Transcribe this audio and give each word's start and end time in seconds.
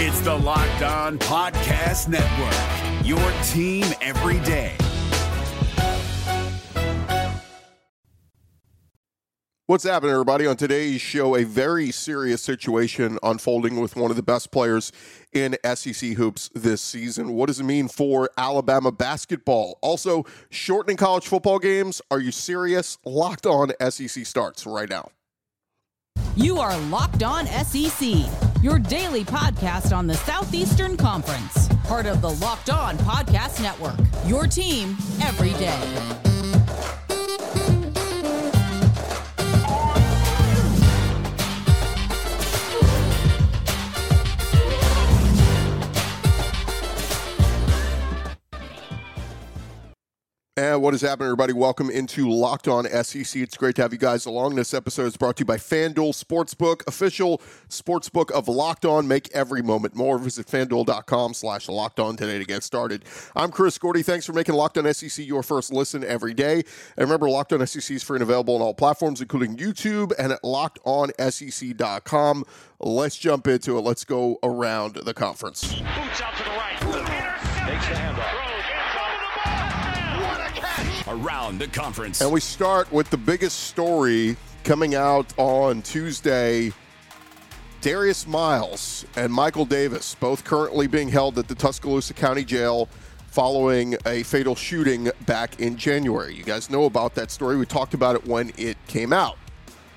It's 0.00 0.20
the 0.20 0.32
Locked 0.32 0.82
On 0.82 1.18
Podcast 1.18 2.06
Network, 2.06 3.04
your 3.04 3.18
team 3.48 3.84
every 4.00 4.38
day. 4.46 4.76
What's 9.66 9.82
happening, 9.82 10.12
everybody? 10.12 10.46
On 10.46 10.56
today's 10.56 11.00
show, 11.00 11.34
a 11.34 11.42
very 11.42 11.90
serious 11.90 12.42
situation 12.42 13.18
unfolding 13.24 13.80
with 13.80 13.96
one 13.96 14.12
of 14.12 14.16
the 14.16 14.22
best 14.22 14.52
players 14.52 14.92
in 15.32 15.56
SEC 15.74 16.10
hoops 16.10 16.48
this 16.54 16.80
season. 16.80 17.32
What 17.32 17.46
does 17.46 17.58
it 17.58 17.64
mean 17.64 17.88
for 17.88 18.30
Alabama 18.38 18.92
basketball? 18.92 19.80
Also, 19.82 20.24
shortening 20.48 20.96
college 20.96 21.26
football 21.26 21.58
games. 21.58 22.00
Are 22.08 22.20
you 22.20 22.30
serious? 22.30 22.98
Locked 23.04 23.46
on 23.46 23.72
SEC 23.90 24.24
starts 24.24 24.64
right 24.64 24.88
now. 24.88 25.10
You 26.36 26.58
are 26.58 26.78
Locked 26.82 27.24
On 27.24 27.46
SEC, 27.46 28.00
your 28.62 28.78
daily 28.78 29.24
podcast 29.24 29.96
on 29.96 30.06
the 30.06 30.14
Southeastern 30.14 30.96
Conference, 30.96 31.68
part 31.84 32.06
of 32.06 32.20
the 32.20 32.30
Locked 32.30 32.70
On 32.70 32.96
Podcast 32.98 33.62
Network, 33.62 33.98
your 34.26 34.46
team 34.46 34.96
every 35.22 35.52
day. 35.52 36.27
What 50.78 50.94
is 50.94 51.00
happening, 51.00 51.26
everybody? 51.26 51.52
Welcome 51.52 51.90
into 51.90 52.30
Locked 52.30 52.68
On 52.68 52.84
SEC. 52.84 53.42
It's 53.42 53.56
great 53.56 53.74
to 53.76 53.82
have 53.82 53.92
you 53.92 53.98
guys 53.98 54.26
along. 54.26 54.54
This 54.54 54.72
episode 54.72 55.06
is 55.06 55.16
brought 55.16 55.36
to 55.36 55.40
you 55.40 55.44
by 55.44 55.56
FanDuel 55.56 56.12
Sportsbook, 56.12 56.86
official 56.86 57.40
sportsbook 57.68 58.30
of 58.30 58.48
Locked 58.48 58.84
On. 58.84 59.08
Make 59.08 59.30
every 59.32 59.62
moment 59.62 59.94
more. 59.94 60.18
Visit 60.18 60.46
fanduel.com 60.46 61.34
slash 61.34 61.68
locked 61.68 62.00
on 62.00 62.16
today 62.16 62.38
to 62.38 62.44
get 62.44 62.62
started. 62.62 63.04
I'm 63.34 63.50
Chris 63.50 63.76
Gordy. 63.78 64.02
Thanks 64.02 64.26
for 64.26 64.32
making 64.32 64.54
Locked 64.54 64.78
On 64.78 64.94
SEC 64.94 65.26
your 65.26 65.42
first 65.42 65.72
listen 65.72 66.04
every 66.04 66.34
day. 66.34 66.62
And 66.96 67.08
remember, 67.08 67.28
Locked 67.28 67.52
On 67.52 67.66
SEC 67.66 67.96
is 67.96 68.02
free 68.02 68.16
and 68.16 68.22
available 68.22 68.54
on 68.54 68.62
all 68.62 68.74
platforms, 68.74 69.20
including 69.20 69.56
YouTube 69.56 70.12
and 70.18 70.32
at 70.32 70.42
lockedonsec.com. 70.42 72.44
Let's 72.80 73.16
jump 73.16 73.48
into 73.48 73.78
it. 73.78 73.80
Let's 73.80 74.04
go 74.04 74.38
around 74.42 74.96
the 74.96 75.14
conference. 75.14 75.74
Boots 75.74 76.20
out 76.20 76.36
to 76.36 76.44
the 76.44 76.50
right. 76.50 76.78
Takes 77.66 77.88
the 77.88 77.94
handoff. 77.94 78.47
Around 81.08 81.58
the 81.58 81.68
conference. 81.68 82.20
And 82.20 82.30
we 82.30 82.40
start 82.40 82.92
with 82.92 83.08
the 83.08 83.16
biggest 83.16 83.60
story 83.60 84.36
coming 84.62 84.94
out 84.94 85.26
on 85.38 85.80
Tuesday. 85.80 86.72
Darius 87.80 88.26
Miles 88.26 89.06
and 89.16 89.32
Michael 89.32 89.64
Davis, 89.64 90.16
both 90.16 90.44
currently 90.44 90.86
being 90.86 91.08
held 91.08 91.38
at 91.38 91.48
the 91.48 91.54
Tuscaloosa 91.54 92.12
County 92.12 92.44
Jail 92.44 92.88
following 93.28 93.96
a 94.04 94.22
fatal 94.24 94.54
shooting 94.54 95.10
back 95.24 95.60
in 95.60 95.76
January. 95.76 96.34
You 96.34 96.44
guys 96.44 96.68
know 96.68 96.84
about 96.84 97.14
that 97.14 97.30
story. 97.30 97.56
We 97.56 97.64
talked 97.64 97.94
about 97.94 98.14
it 98.14 98.26
when 98.26 98.52
it 98.58 98.76
came 98.86 99.12
out. 99.12 99.38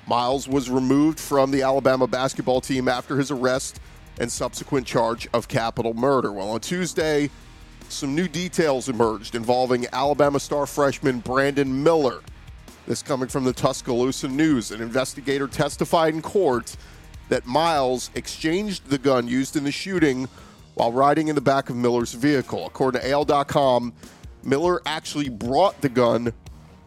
Miles 0.08 0.48
was 0.48 0.70
removed 0.70 1.20
from 1.20 1.52
the 1.52 1.62
Alabama 1.62 2.08
basketball 2.08 2.62
team 2.62 2.88
after 2.88 3.18
his 3.18 3.32
arrest 3.32 3.82
and 4.20 4.32
subsequent 4.32 4.86
charge 4.88 5.28
of 5.34 5.48
capital 5.48 5.94
murder. 5.94 6.32
Well, 6.32 6.52
on 6.52 6.60
Tuesday, 6.60 7.30
some 7.92 8.16
new 8.16 8.28
details 8.28 8.90
emerged 8.90 9.36
involving 9.36 9.86
Alabama 9.92 10.40
star 10.40 10.66
freshman 10.66 11.20
Brandon 11.20 11.84
Miller. 11.84 12.22
This 12.88 13.04
coming 13.04 13.28
from 13.28 13.44
the 13.44 13.54
Tuscaloosa 13.54 14.28
News. 14.28 14.72
An 14.72 14.82
investigator 14.82 15.48
testified 15.48 16.14
in 16.14 16.22
court 16.22 16.76
that 17.30 17.46
Miles 17.46 18.10
exchanged 18.16 18.88
the 18.88 18.98
gun 18.98 19.28
used 19.28 19.56
in 19.56 19.64
the 19.64 19.72
shooting 19.72 20.28
while 20.74 20.92
riding 20.92 21.28
in 21.28 21.36
the 21.36 21.42
back 21.42 21.70
of 21.70 21.76
Miller's 21.76 22.14
vehicle. 22.14 22.66
According 22.66 23.02
to 23.02 23.10
AL.com, 23.10 23.94
Miller 24.44 24.82
actually 24.86 25.30
brought 25.30 25.80
the 25.82 25.90
gun 25.90 26.34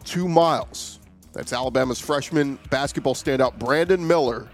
to 0.05 0.27
Miles. 0.27 0.99
That's 1.33 1.53
Alabama's 1.53 1.99
freshman 1.99 2.59
basketball 2.69 3.15
standout 3.15 3.57
Brandon 3.57 4.05
Miller 4.05 4.47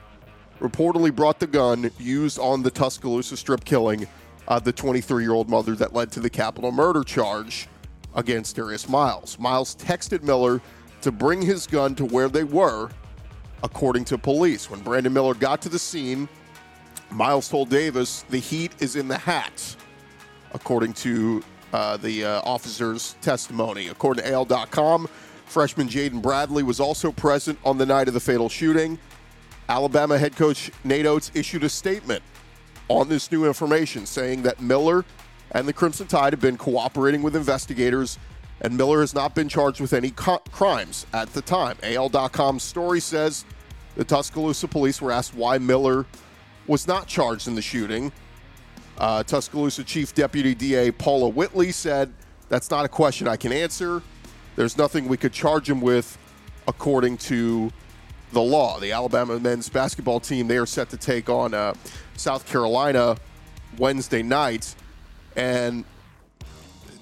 reportedly 0.59 1.13
brought 1.13 1.39
the 1.39 1.47
gun 1.47 1.89
used 1.99 2.37
on 2.39 2.61
the 2.61 2.71
Tuscaloosa 2.71 3.35
strip 3.35 3.65
killing 3.65 4.07
uh, 4.47 4.59
the 4.59 4.71
23 4.71 5.23
year 5.23 5.33
old 5.33 5.49
mother 5.49 5.75
that 5.75 5.93
led 5.93 6.11
to 6.11 6.19
the 6.19 6.29
capital 6.29 6.71
murder 6.71 7.03
charge 7.03 7.67
against 8.15 8.55
Darius 8.55 8.89
Miles. 8.89 9.39
Miles 9.39 9.75
texted 9.75 10.23
Miller 10.23 10.61
to 11.01 11.11
bring 11.11 11.41
his 11.41 11.65
gun 11.67 11.95
to 11.95 12.05
where 12.05 12.29
they 12.29 12.43
were, 12.43 12.89
according 13.63 14.05
to 14.05 14.17
police. 14.17 14.69
When 14.69 14.81
Brandon 14.81 15.13
Miller 15.13 15.33
got 15.33 15.61
to 15.63 15.69
the 15.69 15.79
scene, 15.79 16.27
Miles 17.09 17.49
told 17.49 17.69
Davis, 17.69 18.23
the 18.29 18.37
heat 18.37 18.73
is 18.79 18.95
in 18.95 19.07
the 19.07 19.17
hat, 19.17 19.75
according 20.53 20.93
to 20.93 21.43
uh, 21.73 21.97
the 21.97 22.25
uh, 22.25 22.41
officer's 22.41 23.15
testimony. 23.21 23.87
According 23.87 24.23
to 24.25 24.31
AL.com, 24.31 25.07
freshman 25.45 25.87
Jaden 25.87 26.21
Bradley 26.21 26.63
was 26.63 26.79
also 26.79 27.11
present 27.11 27.57
on 27.63 27.77
the 27.77 27.85
night 27.85 28.07
of 28.07 28.13
the 28.13 28.19
fatal 28.19 28.49
shooting. 28.49 28.97
Alabama 29.69 30.17
head 30.17 30.35
coach 30.35 30.71
Nate 30.83 31.05
Oats 31.05 31.31
issued 31.33 31.63
a 31.63 31.69
statement 31.69 32.21
on 32.97 33.09
this 33.09 33.31
new 33.31 33.45
information, 33.45 34.05
saying 34.05 34.43
that 34.43 34.61
Miller 34.61 35.05
and 35.51 35.67
the 35.67 35.73
Crimson 35.73 36.07
Tide 36.07 36.33
have 36.33 36.41
been 36.41 36.57
cooperating 36.57 37.21
with 37.21 37.35
investigators, 37.35 38.19
and 38.61 38.75
Miller 38.75 39.01
has 39.01 39.13
not 39.13 39.33
been 39.33 39.49
charged 39.49 39.79
with 39.79 39.93
any 39.93 40.11
co- 40.11 40.41
crimes 40.51 41.05
at 41.13 41.31
the 41.33 41.41
time. 41.41 41.77
AL.com's 41.83 42.63
story 42.63 42.99
says 42.99 43.45
the 43.95 44.03
Tuscaloosa 44.03 44.67
police 44.67 45.01
were 45.01 45.11
asked 45.11 45.33
why 45.33 45.57
Miller 45.57 46.05
was 46.67 46.87
not 46.87 47.07
charged 47.07 47.47
in 47.47 47.55
the 47.55 47.61
shooting. 47.61 48.11
Uh, 48.97 49.23
Tuscaloosa 49.23 49.83
Chief 49.83 50.13
Deputy 50.13 50.53
DA 50.53 50.91
Paula 50.91 51.29
Whitley 51.29 51.71
said, 51.71 52.13
That's 52.49 52.69
not 52.69 52.85
a 52.85 52.89
question 52.89 53.27
I 53.27 53.35
can 53.35 53.51
answer. 53.51 54.01
There's 54.55 54.77
nothing 54.77 55.07
we 55.07 55.17
could 55.17 55.33
charge 55.33 55.69
him 55.69 55.81
with 55.81 56.17
according 56.67 57.17
to 57.17 57.71
the 58.31 58.41
law. 58.41 58.79
The 58.79 58.91
Alabama 58.91 59.39
men's 59.39 59.69
basketball 59.69 60.19
team, 60.19 60.47
they 60.47 60.57
are 60.57 60.65
set 60.65 60.89
to 60.89 60.97
take 60.97 61.29
on 61.29 61.53
uh, 61.53 61.73
South 62.17 62.45
Carolina 62.45 63.17
Wednesday 63.77 64.23
night. 64.23 64.75
And 65.35 65.85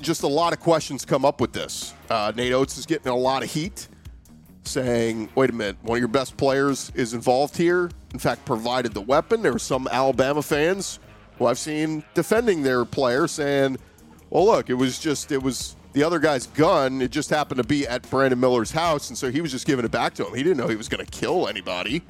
just 0.01 0.23
a 0.23 0.27
lot 0.27 0.53
of 0.53 0.59
questions 0.59 1.05
come 1.05 1.25
up 1.25 1.41
with 1.41 1.53
this. 1.53 1.93
Uh, 2.09 2.31
Nate 2.35 2.53
Oats 2.53 2.77
is 2.77 2.85
getting 2.85 3.11
a 3.11 3.15
lot 3.15 3.43
of 3.43 3.51
heat, 3.51 3.87
saying, 4.63 5.29
wait 5.35 5.49
a 5.49 5.53
minute, 5.53 5.77
one 5.81 5.97
of 5.97 5.99
your 5.99 6.07
best 6.07 6.37
players 6.37 6.91
is 6.95 7.13
involved 7.13 7.57
here. 7.57 7.89
In 8.13 8.19
fact, 8.19 8.45
provided 8.45 8.93
the 8.93 9.01
weapon. 9.01 9.41
There 9.41 9.53
are 9.53 9.59
some 9.59 9.87
Alabama 9.91 10.41
fans 10.41 10.99
who 11.37 11.45
I've 11.45 11.59
seen 11.59 12.03
defending 12.13 12.63
their 12.63 12.85
player 12.85 13.27
saying, 13.27 13.77
well, 14.29 14.45
look, 14.45 14.69
it 14.69 14.75
was 14.75 14.99
just, 14.99 15.31
it 15.31 15.41
was 15.41 15.75
the 15.93 16.03
other 16.03 16.19
guy's 16.19 16.47
gun. 16.47 17.01
It 17.01 17.11
just 17.11 17.29
happened 17.29 17.57
to 17.57 17.67
be 17.67 17.87
at 17.87 18.09
Brandon 18.09 18.39
Miller's 18.39 18.71
house, 18.71 19.09
and 19.09 19.17
so 19.17 19.31
he 19.31 19.41
was 19.41 19.51
just 19.51 19.65
giving 19.65 19.85
it 19.85 19.91
back 19.91 20.13
to 20.15 20.27
him. 20.27 20.33
He 20.33 20.43
didn't 20.43 20.57
know 20.57 20.67
he 20.67 20.75
was 20.75 20.89
going 20.89 21.03
to 21.03 21.11
kill 21.11 21.47
anybody. 21.47 22.03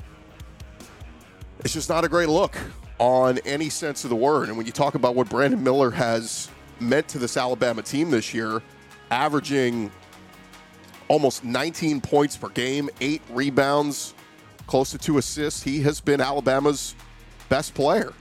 It's 1.60 1.74
just 1.74 1.90
not 1.90 2.04
a 2.04 2.10
great 2.10 2.30
look 2.30 2.58
on 3.00 3.38
any 3.40 3.70
sense 3.70 4.04
of 4.04 4.10
the 4.10 4.16
word. 4.16 4.50
And 4.50 4.58
when 4.58 4.66
you 4.66 4.72
talk 4.72 4.96
about 4.96 5.16
what 5.16 5.30
Brandon 5.30 5.64
Miller 5.64 5.92
has 5.92 6.50
meant 6.80 7.08
to 7.10 7.20
this 7.20 7.38
Alabama 7.38 7.82
team 7.82 8.12
this 8.12 8.34
year, 8.34 8.62
averaging 9.12 9.92
almost 11.08 11.44
19 11.44 12.02
points 12.02 12.38
per 12.38 12.50
game, 12.50 12.90
eight 13.02 13.22
rebounds, 13.30 14.14
close 14.68 14.92
to 14.92 14.98
two 14.98 15.18
assists, 15.18 15.64
he 15.64 15.82
has 15.82 16.00
been 16.00 16.22
Alabama's 16.22 16.96
best 17.48 17.74
player. 17.74 18.14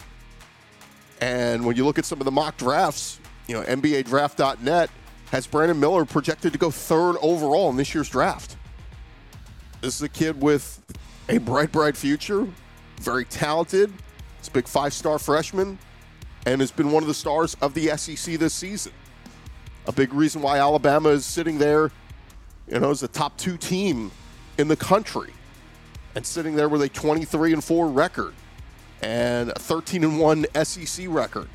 And 1.20 1.66
when 1.66 1.76
you 1.76 1.84
look 1.84 1.98
at 1.98 2.04
some 2.04 2.20
of 2.20 2.24
the 2.24 2.30
mock 2.30 2.56
drafts, 2.56 3.20
you 3.46 3.54
know, 3.54 3.62
NBADraft.net 3.64 4.90
has 5.30 5.46
Brandon 5.46 5.78
Miller 5.78 6.04
projected 6.04 6.52
to 6.52 6.58
go 6.58 6.70
third 6.70 7.16
overall 7.20 7.70
in 7.70 7.76
this 7.76 7.94
year's 7.94 8.08
draft. 8.08 8.56
This 9.80 9.96
is 9.96 10.02
a 10.02 10.08
kid 10.08 10.40
with 10.42 10.82
a 11.28 11.38
bright, 11.38 11.70
bright 11.70 11.96
future, 11.96 12.46
very 13.00 13.24
talented. 13.24 13.92
It's 14.38 14.48
a 14.48 14.50
big 14.50 14.66
five 14.66 14.92
star 14.92 15.18
freshman 15.18 15.78
and 16.46 16.60
has 16.60 16.70
been 16.70 16.90
one 16.90 17.02
of 17.02 17.08
the 17.08 17.14
stars 17.14 17.56
of 17.60 17.74
the 17.74 17.88
SEC 17.96 18.38
this 18.38 18.54
season. 18.54 18.92
A 19.86 19.92
big 19.92 20.12
reason 20.14 20.42
why 20.42 20.58
Alabama 20.58 21.10
is 21.10 21.24
sitting 21.24 21.58
there, 21.58 21.90
you 22.66 22.78
know, 22.78 22.90
as 22.90 23.02
a 23.02 23.08
top 23.08 23.36
two 23.36 23.56
team 23.56 24.10
in 24.56 24.68
the 24.68 24.76
country 24.76 25.32
and 26.14 26.24
sitting 26.24 26.54
there 26.54 26.68
with 26.68 26.82
a 26.82 26.88
23 26.88 27.52
and 27.52 27.62
4 27.62 27.88
record 27.88 28.34
and 29.02 29.50
a 29.50 29.58
13 29.58 30.04
and 30.04 30.18
1 30.18 30.46
SEC 30.64 31.06
record. 31.08 31.48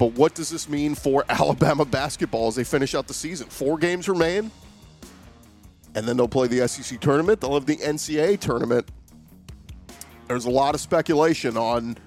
But 0.00 0.14
what 0.14 0.34
does 0.34 0.48
this 0.48 0.66
mean 0.66 0.94
for 0.94 1.26
Alabama 1.28 1.84
basketball 1.84 2.48
as 2.48 2.56
they 2.56 2.64
finish 2.64 2.94
out 2.94 3.06
the 3.06 3.14
season? 3.14 3.48
Four 3.48 3.76
games 3.76 4.08
remain, 4.08 4.50
and 5.94 6.08
then 6.08 6.16
they'll 6.16 6.26
play 6.26 6.48
the 6.48 6.66
SEC 6.66 6.98
tournament. 7.00 7.42
They'll 7.42 7.52
have 7.52 7.66
the 7.66 7.76
NCAA 7.76 8.40
tournament. 8.40 8.88
There's 10.26 10.46
a 10.46 10.50
lot 10.50 10.74
of 10.74 10.80
speculation 10.80 11.58
on, 11.58 11.98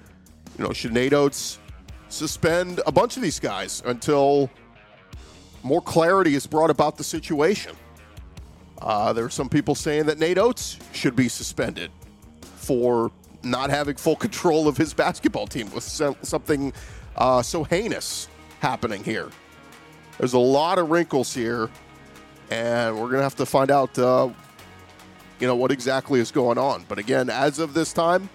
you 0.58 0.64
know, 0.64 0.72
should 0.72 0.92
Nate 0.92 1.12
Oats 1.12 1.60
suspend 2.08 2.80
a 2.84 2.90
bunch 2.90 3.16
of 3.16 3.22
these 3.22 3.38
guys 3.38 3.80
until 3.86 4.50
more 5.62 5.80
clarity 5.80 6.34
is 6.34 6.48
brought 6.48 6.70
about 6.70 6.96
the 6.96 7.04
situation. 7.04 7.76
Uh, 8.82 9.12
there 9.12 9.24
are 9.24 9.30
some 9.30 9.48
people 9.48 9.76
saying 9.76 10.06
that 10.06 10.18
Nate 10.18 10.38
Oats 10.38 10.78
should 10.92 11.14
be 11.14 11.28
suspended 11.28 11.92
for 12.40 13.12
not 13.44 13.70
having 13.70 13.94
full 13.94 14.16
control 14.16 14.66
of 14.66 14.76
his 14.76 14.92
basketball 14.92 15.46
team 15.46 15.70
with 15.70 15.84
something 15.84 16.72
uh, 17.16 17.42
so 17.42 17.64
heinous 17.64 18.28
happening 18.60 19.04
here. 19.04 19.28
There's 20.18 20.34
a 20.34 20.38
lot 20.38 20.78
of 20.78 20.90
wrinkles 20.90 21.34
here, 21.34 21.68
and 22.50 22.94
we're 22.94 23.06
going 23.06 23.18
to 23.18 23.22
have 23.22 23.36
to 23.36 23.46
find 23.46 23.70
out, 23.70 23.98
uh, 23.98 24.30
you 25.40 25.46
know, 25.46 25.56
what 25.56 25.72
exactly 25.72 26.20
is 26.20 26.30
going 26.30 26.58
on. 26.58 26.84
But 26.88 26.98
again, 26.98 27.28
as 27.30 27.58
of 27.58 27.74
this 27.74 27.92
time, 27.92 28.28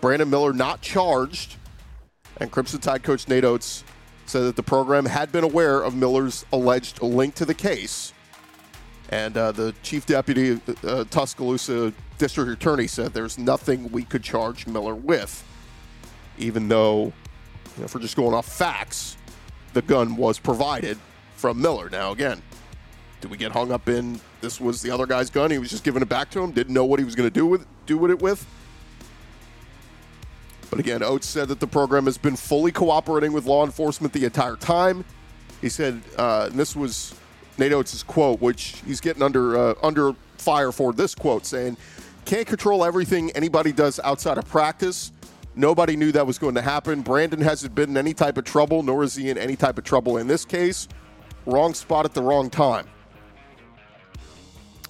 Brandon 0.00 0.30
Miller 0.30 0.52
not 0.52 0.80
charged, 0.82 1.56
and 2.38 2.50
Crimson 2.50 2.80
Tide 2.80 3.02
coach 3.02 3.26
Nate 3.28 3.44
Oats 3.44 3.82
said 4.26 4.42
that 4.42 4.56
the 4.56 4.62
program 4.62 5.04
had 5.04 5.32
been 5.32 5.44
aware 5.44 5.82
of 5.82 5.94
Miller's 5.94 6.44
alleged 6.52 7.02
link 7.02 7.34
to 7.36 7.44
the 7.44 7.54
case. 7.54 8.12
And 9.08 9.36
uh, 9.36 9.52
the 9.52 9.72
chief 9.82 10.04
deputy, 10.04 10.60
uh, 10.84 11.04
Tuscaloosa 11.04 11.92
district 12.18 12.50
attorney, 12.50 12.88
said 12.88 13.14
there's 13.14 13.38
nothing 13.38 13.90
we 13.92 14.02
could 14.02 14.22
charge 14.22 14.66
Miller 14.66 14.94
with, 14.94 15.44
even 16.38 16.68
though, 16.68 17.12
you 17.76 17.82
know, 17.82 17.84
if 17.84 17.94
we're 17.94 18.00
just 18.00 18.16
going 18.16 18.34
off 18.34 18.46
facts, 18.46 19.16
the 19.74 19.82
gun 19.82 20.16
was 20.16 20.38
provided 20.38 20.98
from 21.36 21.60
Miller. 21.60 21.90
Now, 21.90 22.12
again, 22.12 22.42
did 23.20 23.30
we 23.30 23.36
get 23.36 23.52
hung 23.52 23.70
up 23.70 23.88
in 23.88 24.20
this 24.40 24.60
was 24.60 24.80
the 24.80 24.90
other 24.90 25.06
guy's 25.06 25.28
gun? 25.28 25.50
He 25.50 25.58
was 25.58 25.68
just 25.68 25.84
giving 25.84 26.00
it 26.00 26.08
back 26.08 26.30
to 26.30 26.42
him. 26.42 26.52
Didn't 26.52 26.72
know 26.72 26.84
what 26.84 26.98
he 26.98 27.04
was 27.04 27.14
going 27.14 27.28
to 27.28 27.34
do 27.34 27.46
with 27.46 27.66
do 27.84 27.98
with 27.98 28.10
it 28.10 28.20
with. 28.20 28.46
But 30.70 30.80
again, 30.80 31.02
Oats 31.02 31.26
said 31.26 31.48
that 31.48 31.60
the 31.60 31.66
program 31.66 32.06
has 32.06 32.18
been 32.18 32.36
fully 32.36 32.72
cooperating 32.72 33.32
with 33.32 33.46
law 33.46 33.64
enforcement 33.64 34.12
the 34.12 34.24
entire 34.24 34.56
time. 34.56 35.04
He 35.60 35.68
said, 35.68 36.02
uh, 36.18 36.48
and 36.50 36.58
this 36.58 36.74
was 36.74 37.14
Nate 37.56 37.72
Oats' 37.72 38.02
quote, 38.02 38.40
which 38.40 38.82
he's 38.86 39.00
getting 39.00 39.22
under 39.22 39.56
uh, 39.56 39.74
under 39.82 40.14
fire 40.38 40.72
for 40.72 40.92
this 40.92 41.14
quote, 41.14 41.44
saying, 41.44 41.76
"Can't 42.24 42.46
control 42.46 42.84
everything 42.84 43.30
anybody 43.32 43.72
does 43.72 44.00
outside 44.00 44.38
of 44.38 44.48
practice. 44.48 45.12
Nobody 45.56 45.96
knew 45.96 46.12
that 46.12 46.26
was 46.26 46.38
going 46.38 46.54
to 46.54 46.62
happen. 46.62 47.00
Brandon 47.00 47.40
hasn't 47.40 47.74
been 47.74 47.90
in 47.90 47.96
any 47.96 48.14
type 48.14 48.36
of 48.36 48.44
trouble, 48.44 48.82
nor 48.82 49.02
is 49.02 49.14
he 49.14 49.30
in 49.30 49.38
any 49.38 49.56
type 49.56 49.78
of 49.78 49.84
trouble 49.84 50.18
in 50.18 50.26
this 50.26 50.44
case. 50.44 50.86
Wrong 51.46 51.74
spot 51.74 52.04
at 52.04 52.14
the 52.14 52.22
wrong 52.22 52.50
time." 52.50 52.86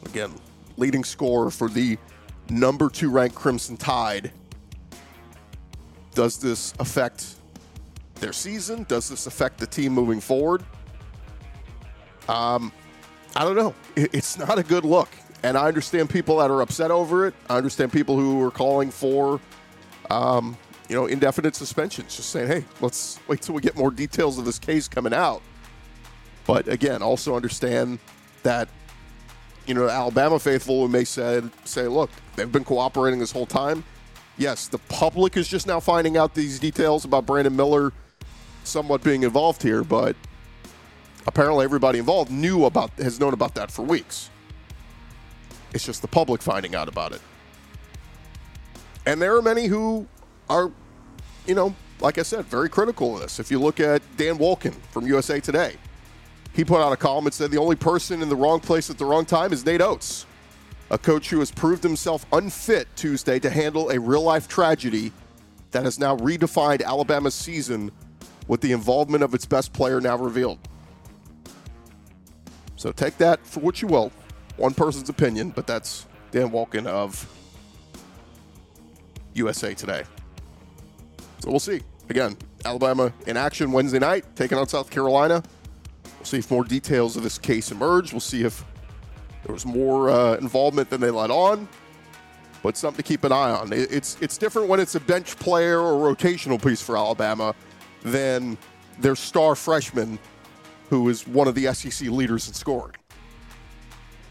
Again, 0.04 0.32
leading 0.76 1.04
scorer 1.04 1.50
for 1.50 1.68
the 1.68 1.96
number 2.50 2.88
two 2.88 3.10
ranked 3.10 3.36
Crimson 3.36 3.76
Tide 3.76 4.32
does 6.16 6.38
this 6.38 6.72
affect 6.80 7.34
their 8.16 8.32
season? 8.32 8.86
Does 8.88 9.10
this 9.10 9.26
affect 9.26 9.58
the 9.58 9.66
team 9.66 9.92
moving 9.92 10.18
forward? 10.18 10.64
Um, 12.26 12.72
I 13.36 13.44
don't 13.44 13.54
know. 13.54 13.74
It's 13.94 14.38
not 14.38 14.58
a 14.58 14.62
good 14.62 14.84
look. 14.84 15.10
And 15.42 15.58
I 15.58 15.68
understand 15.68 16.08
people 16.08 16.38
that 16.38 16.50
are 16.50 16.62
upset 16.62 16.90
over 16.90 17.26
it. 17.26 17.34
I 17.50 17.58
understand 17.58 17.92
people 17.92 18.16
who 18.16 18.42
are 18.42 18.50
calling 18.50 18.90
for, 18.90 19.40
um, 20.10 20.56
you 20.88 20.94
know, 20.94 21.06
indefinite 21.06 21.56
suspensions, 21.56 22.16
just 22.16 22.30
saying, 22.30 22.48
hey, 22.48 22.64
let's 22.80 23.18
wait 23.28 23.42
till 23.42 23.54
we 23.54 23.60
get 23.60 23.76
more 23.76 23.90
details 23.90 24.38
of 24.38 24.44
this 24.44 24.58
case 24.58 24.88
coming 24.88 25.12
out. 25.12 25.42
But 26.46 26.68
again, 26.68 27.02
also 27.02 27.34
understand 27.34 27.98
that, 28.42 28.68
you 29.66 29.74
know, 29.74 29.88
Alabama 29.88 30.38
faithful 30.38 30.86
may 30.88 31.04
say, 31.04 31.42
say, 31.64 31.88
look, 31.88 32.10
they've 32.36 32.50
been 32.50 32.64
cooperating 32.64 33.18
this 33.18 33.32
whole 33.32 33.46
time 33.46 33.84
yes, 34.38 34.68
the 34.68 34.78
public 34.78 35.36
is 35.36 35.48
just 35.48 35.66
now 35.66 35.80
finding 35.80 36.16
out 36.16 36.34
these 36.34 36.58
details 36.58 37.04
about 37.04 37.26
Brandon 37.26 37.54
Miller 37.54 37.92
somewhat 38.64 39.02
being 39.02 39.22
involved 39.22 39.62
here, 39.62 39.84
but 39.84 40.16
apparently 41.26 41.64
everybody 41.64 41.98
involved 41.98 42.30
knew 42.30 42.64
about 42.64 42.90
has 42.98 43.20
known 43.20 43.32
about 43.32 43.54
that 43.54 43.70
for 43.70 43.82
weeks. 43.82 44.30
It's 45.72 45.84
just 45.84 46.02
the 46.02 46.08
public 46.08 46.42
finding 46.42 46.74
out 46.74 46.88
about 46.88 47.12
it. 47.12 47.20
And 49.06 49.22
there 49.22 49.36
are 49.36 49.42
many 49.42 49.66
who 49.66 50.06
are, 50.50 50.70
you 51.46 51.54
know, 51.54 51.74
like 52.00 52.18
I 52.18 52.22
said, 52.22 52.44
very 52.46 52.68
critical 52.68 53.14
of 53.14 53.22
this. 53.22 53.38
If 53.38 53.50
you 53.50 53.60
look 53.60 53.80
at 53.80 54.02
Dan 54.16 54.36
Wolken 54.36 54.74
from 54.90 55.06
USA 55.06 55.40
Today, 55.40 55.76
he 56.52 56.64
put 56.64 56.80
out 56.80 56.92
a 56.92 56.96
column 56.96 57.26
and 57.26 57.34
said 57.34 57.50
the 57.50 57.58
only 57.58 57.76
person 57.76 58.20
in 58.20 58.28
the 58.28 58.36
wrong 58.36 58.60
place 58.60 58.90
at 58.90 58.98
the 58.98 59.04
wrong 59.04 59.24
time 59.24 59.52
is 59.52 59.64
Nate 59.64 59.80
Oats, 59.80 60.26
a 60.90 60.98
coach 60.98 61.30
who 61.30 61.38
has 61.38 61.50
proved 61.50 61.82
himself 61.82 62.26
unfit 62.32 62.88
Tuesday 62.96 63.38
to 63.38 63.48
handle 63.48 63.90
a 63.90 64.00
real 64.00 64.22
life 64.22 64.48
tragedy 64.48 65.12
that 65.70 65.84
has 65.84 65.98
now 65.98 66.16
redefined 66.16 66.82
Alabama's 66.82 67.34
season 67.34 67.92
with 68.48 68.60
the 68.60 68.72
involvement 68.72 69.22
of 69.22 69.34
its 69.34 69.46
best 69.46 69.72
player 69.72 70.00
now 70.00 70.16
revealed. 70.16 70.58
So 72.76 72.92
take 72.92 73.18
that 73.18 73.44
for 73.46 73.60
what 73.60 73.82
you 73.82 73.88
will. 73.88 74.12
One 74.56 74.74
person's 74.74 75.08
opinion, 75.08 75.50
but 75.50 75.66
that's 75.66 76.06
Dan 76.30 76.50
Wolken 76.50 76.86
of 76.86 77.30
USA 79.36 79.74
Today. 79.74 80.04
So 81.40 81.50
we'll 81.50 81.60
see. 81.60 81.82
Again, 82.08 82.36
Alabama 82.64 83.12
in 83.26 83.36
action 83.36 83.72
Wednesday 83.72 83.98
night, 83.98 84.24
taking 84.34 84.58
on 84.58 84.68
South 84.68 84.90
Carolina. 84.90 85.42
We'll 86.18 86.24
see 86.24 86.38
if 86.38 86.50
more 86.50 86.64
details 86.64 87.16
of 87.16 87.22
this 87.22 87.38
case 87.38 87.70
emerge. 87.70 88.12
We'll 88.12 88.20
see 88.20 88.42
if 88.42 88.64
there 89.44 89.52
was 89.52 89.66
more 89.66 90.10
uh, 90.10 90.36
involvement 90.36 90.90
than 90.90 91.00
they 91.00 91.10
let 91.10 91.30
on, 91.30 91.68
but 92.62 92.76
something 92.76 92.96
to 92.96 93.02
keep 93.02 93.24
an 93.24 93.32
eye 93.32 93.50
on. 93.50 93.72
It's 93.72 94.16
it's 94.20 94.38
different 94.38 94.68
when 94.68 94.80
it's 94.80 94.94
a 94.94 95.00
bench 95.00 95.36
player 95.38 95.80
or 95.80 96.14
rotational 96.14 96.62
piece 96.62 96.82
for 96.82 96.96
Alabama 96.96 97.54
than 98.02 98.58
their 98.98 99.14
star 99.14 99.54
freshman, 99.54 100.18
who 100.90 101.08
is 101.08 101.26
one 101.26 101.46
of 101.48 101.54
the 101.54 101.72
SEC 101.74 102.08
leaders 102.08 102.48
in 102.48 102.54
scoring. 102.54 102.94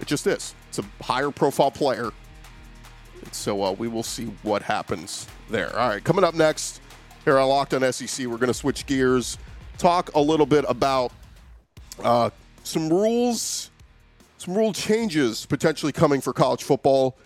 It 0.02 0.08
just 0.08 0.28
is. 0.28 0.54
It's 0.70 0.80
a 0.80 1.04
higher 1.04 1.32
profile 1.32 1.72
player. 1.72 2.12
So 3.32 3.64
uh, 3.64 3.72
we 3.72 3.88
will 3.88 4.04
see 4.04 4.26
what 4.44 4.62
happens 4.62 5.28
there. 5.50 5.76
All 5.78 5.90
right, 5.90 6.04
coming 6.04 6.24
up 6.24 6.34
next 6.36 6.82
here 7.24 7.38
on 7.38 7.48
Locked 7.50 7.74
on 7.74 7.92
SEC, 7.92 8.28
we're 8.28 8.38
going 8.38 8.48
to 8.48 8.54
switch 8.54 8.86
gears, 8.86 9.38
talk 9.78 10.14
a 10.16 10.20
little 10.20 10.46
bit 10.46 10.66
about 10.68 11.12
uh, 12.04 12.30
some 12.64 12.90
rules 12.90 13.72
some 14.38 14.56
rule 14.56 14.74
changes 14.74 15.46
potentially 15.46 15.92
coming 15.92 16.22
for 16.22 16.32
college 16.32 16.64
football. 16.64 17.18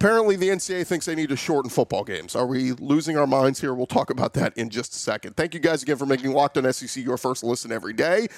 Apparently, 0.00 0.36
the 0.36 0.48
NCAA 0.50 0.86
thinks 0.86 1.06
they 1.06 1.16
need 1.16 1.28
to 1.28 1.36
shorten 1.36 1.68
football 1.68 2.04
games. 2.04 2.36
Are 2.36 2.46
we 2.46 2.70
losing 2.70 3.18
our 3.18 3.26
minds 3.26 3.60
here? 3.60 3.74
We'll 3.74 3.88
talk 3.88 4.10
about 4.10 4.32
that 4.34 4.56
in 4.56 4.70
just 4.70 4.92
a 4.92 4.96
second. 4.96 5.36
Thank 5.36 5.54
you 5.54 5.60
guys 5.60 5.82
again 5.82 5.96
for 5.96 6.06
making 6.06 6.30
Locked 6.30 6.56
on 6.56 6.72
SEC 6.72 7.02
your 7.02 7.16
first 7.16 7.42
listen 7.42 7.72
every 7.72 7.94
day. 7.94 8.28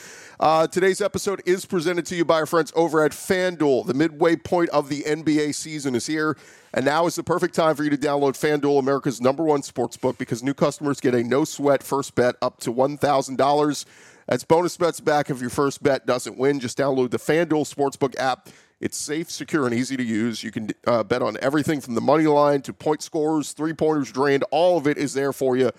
Uh, 0.41 0.67
today's 0.67 1.03
episode 1.03 1.43
is 1.45 1.67
presented 1.67 2.07
to 2.07 2.17
you 2.17 2.25
by 2.25 2.37
our 2.37 2.47
friends 2.47 2.73
over 2.75 3.05
at 3.05 3.13
FanDuel. 3.13 3.87
The 3.87 3.93
midway 3.93 4.37
point 4.37 4.71
of 4.71 4.89
the 4.89 5.03
NBA 5.03 5.55
season 5.55 5.95
is 5.95 6.07
here, 6.07 6.35
and 6.73 6.87
now 6.87 7.05
is 7.05 7.17
the 7.17 7.23
perfect 7.23 7.55
time 7.55 7.77
for 7.77 7.85
you 7.85 7.91
to 7.91 7.99
download 7.99 8.41
FanDuel, 8.41 8.79
America's 8.79 9.21
number 9.21 9.45
one 9.45 9.63
sports 9.63 9.99
book, 9.99 10.17
because 10.17 10.43
new 10.43 10.55
customers 10.55 10.99
get 10.99 11.15
a 11.15 11.23
no 11.23 11.45
sweat 11.45 11.83
first 11.83 12.15
bet 12.15 12.37
up 12.41 12.59
to 12.61 12.73
$1,000. 12.73 13.85
That's 14.27 14.45
bonus 14.45 14.79
bets 14.79 15.01
back 15.01 15.29
if 15.29 15.43
your 15.43 15.51
first 15.51 15.83
bet 15.83 16.07
doesn't 16.07 16.39
win. 16.39 16.59
Just 16.59 16.79
download 16.79 17.11
the 17.11 17.19
FanDuel 17.19 17.71
Sportsbook 17.71 18.19
app. 18.19 18.49
It's 18.81 18.97
safe, 18.97 19.31
secure, 19.31 19.67
and 19.67 19.75
easy 19.75 19.97
to 19.97 20.03
use. 20.03 20.43
You 20.43 20.51
can 20.51 20.71
uh, 20.87 21.05
bet 21.05 21.21
on 21.21 21.37
everything 21.43 21.81
from 21.81 21.95
the 21.95 22.01
money 22.01 22.27
line 22.27 22.63
to 22.63 22.73
point 22.73 23.03
scores, 23.03 23.53
three 23.53 23.75
pointers 23.75 24.11
drained. 24.11 24.45
All 24.51 24.79
of 24.79 24.87
it 24.87 24.97
is 24.97 25.13
there 25.13 25.35
for 25.35 25.57
you 25.57 25.71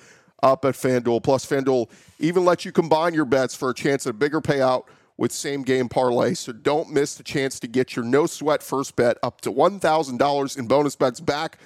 up 0.43 0.65
at 0.65 0.75
FanDuel. 0.75 1.23
Plus, 1.23 1.45
FanDuel 1.45 1.89
even 2.19 2.45
lets 2.45 2.63
you 2.63 2.71
combine 2.71 3.13
your 3.13 3.25
bets 3.25 3.55
for 3.55 3.69
a 3.69 3.73
chance 3.73 4.05
at 4.05 4.11
a 4.11 4.13
bigger 4.13 4.39
payout 4.39 4.83
with 5.17 5.31
same 5.31 5.63
game 5.63 5.89
parlay. 5.89 6.33
So 6.33 6.51
don't 6.51 6.91
miss 6.91 7.15
the 7.15 7.23
chance 7.23 7.59
to 7.59 7.67
get 7.67 7.95
your 7.95 8.05
no 8.05 8.25
sweat 8.25 8.63
first 8.63 8.95
bet 8.95 9.17
up 9.23 9.41
to 9.41 9.51
$1,000 9.51 10.57
in 10.57 10.67
bonus 10.67 10.95
bets 10.95 11.19
back 11.19 11.57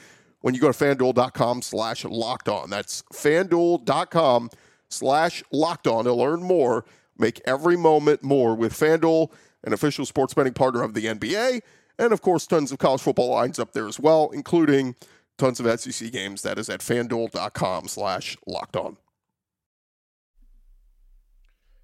when 0.41 0.53
you 0.53 0.61
go 0.61 0.71
to 0.71 0.77
fanduel.com 0.77 1.61
slash 1.61 2.05
locked 2.05 2.49
on. 2.49 2.69
That's 2.69 3.03
fanduel.com 3.13 4.49
slash 4.89 5.43
locked 5.51 5.87
on 5.87 6.05
to 6.05 6.13
learn 6.13 6.43
more. 6.43 6.85
Make 7.17 7.41
every 7.45 7.77
moment 7.77 8.23
more 8.23 8.55
with 8.55 8.73
FanDuel, 8.73 9.31
an 9.65 9.73
official 9.73 10.05
sports 10.05 10.33
betting 10.33 10.53
partner 10.53 10.83
of 10.83 10.93
the 10.93 11.05
NBA. 11.05 11.61
And 11.97 12.13
of 12.13 12.21
course, 12.21 12.45
tons 12.45 12.71
of 12.71 12.77
college 12.77 13.01
football 13.01 13.29
lines 13.29 13.59
up 13.59 13.73
there 13.73 13.87
as 13.87 13.99
well, 13.99 14.29
including 14.33 14.95
tons 15.37 15.59
of 15.59 15.79
SEC 15.79 16.11
games. 16.11 16.41
That 16.41 16.57
is 16.57 16.69
at 16.69 16.81
fanduel.com 16.81 17.87
slash 17.87 18.37
locked 18.45 18.75
on. 18.75 18.97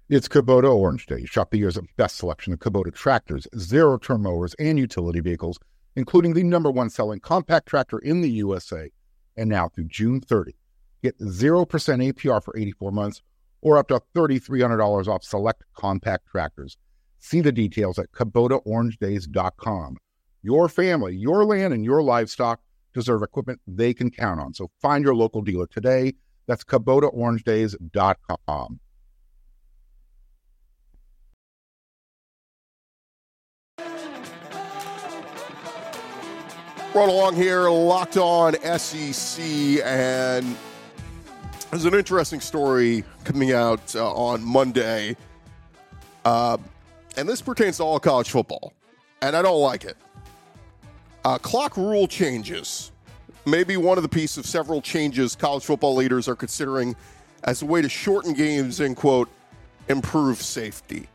It's 0.08 0.28
Kubota 0.28 0.74
Orange 0.74 1.06
Day. 1.06 1.24
Shop 1.24 1.50
the 1.50 1.58
year's 1.58 1.78
best 1.96 2.16
selection 2.16 2.52
of 2.52 2.58
Kubota 2.58 2.94
tractors, 2.94 3.46
zero 3.58 3.96
turn 3.96 4.22
mowers, 4.22 4.54
and 4.58 4.78
utility 4.78 5.20
vehicles, 5.20 5.58
including 5.96 6.34
the 6.34 6.42
number 6.42 6.70
one 6.70 6.90
selling 6.90 7.20
compact 7.20 7.66
tractor 7.66 7.98
in 7.98 8.20
the 8.20 8.30
USA. 8.30 8.90
And 9.36 9.48
now 9.48 9.68
through 9.68 9.86
June 9.86 10.20
30, 10.20 10.54
Get 11.02 11.18
0% 11.18 11.66
APR 11.66 12.42
for 12.42 12.56
84 12.56 12.92
months 12.92 13.22
or 13.60 13.76
up 13.76 13.88
to 13.88 14.00
$3,300 14.14 15.08
off 15.08 15.24
select 15.24 15.64
compact 15.74 16.26
tractors. 16.28 16.76
See 17.24 17.40
the 17.40 17.52
details 17.52 18.00
at 18.00 18.10
KubotaOrangeDays.com. 18.12 19.96
Your 20.42 20.68
family, 20.68 21.14
your 21.14 21.44
land, 21.44 21.72
and 21.72 21.84
your 21.84 22.02
livestock 22.02 22.60
deserve 22.92 23.22
equipment 23.22 23.60
they 23.64 23.94
can 23.94 24.10
count 24.10 24.40
on. 24.40 24.52
So 24.52 24.72
find 24.80 25.04
your 25.04 25.14
local 25.14 25.40
dealer 25.40 25.68
today. 25.68 26.14
That's 26.48 26.64
KubotaOrangeDays.com. 26.64 28.80
Run 36.94 37.08
along 37.08 37.36
here, 37.36 37.70
locked 37.70 38.16
on 38.16 38.54
SEC, 38.78 39.44
and 39.84 40.56
there's 41.70 41.84
an 41.84 41.94
interesting 41.94 42.40
story 42.40 43.04
coming 43.22 43.52
out 43.52 43.94
uh, 43.94 44.12
on 44.12 44.44
Monday. 44.44 45.16
Uh, 46.24 46.56
and 47.16 47.28
this 47.28 47.42
pertains 47.42 47.76
to 47.78 47.82
all 47.84 48.00
college 48.00 48.30
football, 48.30 48.72
and 49.20 49.36
I 49.36 49.42
don't 49.42 49.60
like 49.60 49.84
it. 49.84 49.96
Uh, 51.24 51.38
clock 51.38 51.76
rule 51.76 52.06
changes. 52.06 52.90
may 53.44 53.64
be 53.64 53.76
one 53.76 53.98
of 53.98 54.02
the 54.02 54.08
piece 54.08 54.36
of 54.36 54.46
several 54.46 54.80
changes 54.80 55.34
college 55.34 55.64
football 55.64 55.94
leaders 55.94 56.28
are 56.28 56.36
considering 56.36 56.96
as 57.44 57.62
a 57.62 57.66
way 57.66 57.82
to 57.82 57.88
shorten 57.88 58.32
games 58.34 58.80
and, 58.80 58.96
quote, 58.96 59.28
improve 59.88 60.40
safety. 60.40 61.08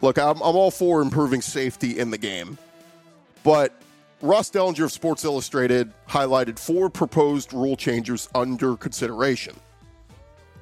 Look, 0.00 0.18
I'm, 0.18 0.36
I'm 0.36 0.56
all 0.56 0.70
for 0.70 1.00
improving 1.00 1.42
safety 1.42 1.98
in 1.98 2.10
the 2.10 2.18
game, 2.18 2.58
but 3.44 3.72
Ross 4.20 4.50
Dellenger 4.50 4.84
of 4.84 4.92
Sports 4.92 5.24
Illustrated 5.24 5.92
highlighted 6.08 6.58
four 6.58 6.90
proposed 6.90 7.52
rule 7.52 7.76
changes 7.76 8.28
under 8.34 8.76
consideration. 8.76 9.54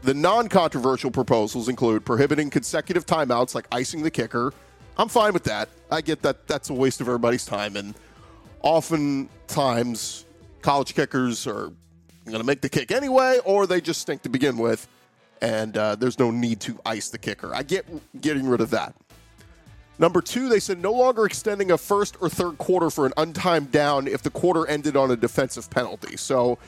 The 0.03 0.15
non 0.15 0.49
controversial 0.49 1.11
proposals 1.11 1.69
include 1.69 2.05
prohibiting 2.05 2.50
consecutive 2.50 3.07
timeouts 3.07 3.55
like 3.55 3.67
icing 3.73 4.03
the 4.03 4.11
kicker. 4.11 4.53
I'm 4.99 5.09
fine 5.09 5.33
with 5.33 5.45
that. 5.45 5.69
I 5.91 6.00
get 6.00 6.23
that 6.23 6.47
that's 6.47 6.71
a 6.71 6.75
waste 6.75 7.00
of 7.00 7.09
everybody's 7.09 7.45
time. 7.45 7.76
And 7.76 7.95
oftentimes, 8.62 10.25
college 10.62 10.95
kickers 10.95 11.47
are 11.47 11.73
going 12.25 12.38
to 12.38 12.45
make 12.45 12.61
the 12.61 12.69
kick 12.69 12.91
anyway, 12.91 13.41
or 13.45 13.67
they 13.67 13.81
just 13.81 14.00
stink 14.00 14.23
to 14.23 14.29
begin 14.29 14.59
with. 14.59 14.87
And 15.43 15.76
uh, 15.76 15.97
there's 15.97 16.19
no 16.19 16.31
need 16.31 16.61
to 16.61 16.79
ice 16.87 17.11
the 17.11 17.19
kicker. 17.19 17.55
I 17.55 17.62
get 17.62 17.87
getting 18.21 18.49
rid 18.49 18.61
of 18.61 18.71
that. 18.71 18.95
Number 19.99 20.21
two, 20.21 20.49
they 20.49 20.61
said 20.61 20.81
no 20.81 20.93
longer 20.93 21.25
extending 21.25 21.71
a 21.71 21.79
first 21.79 22.17
or 22.21 22.29
third 22.29 22.59
quarter 22.59 22.91
for 22.91 23.07
an 23.07 23.12
untimed 23.17 23.71
down 23.71 24.07
if 24.07 24.23
the 24.23 24.31
quarter 24.31 24.67
ended 24.67 24.97
on 24.97 25.11
a 25.11 25.17
defensive 25.17 25.71
penalty. 25.71 26.17
So, 26.17 26.59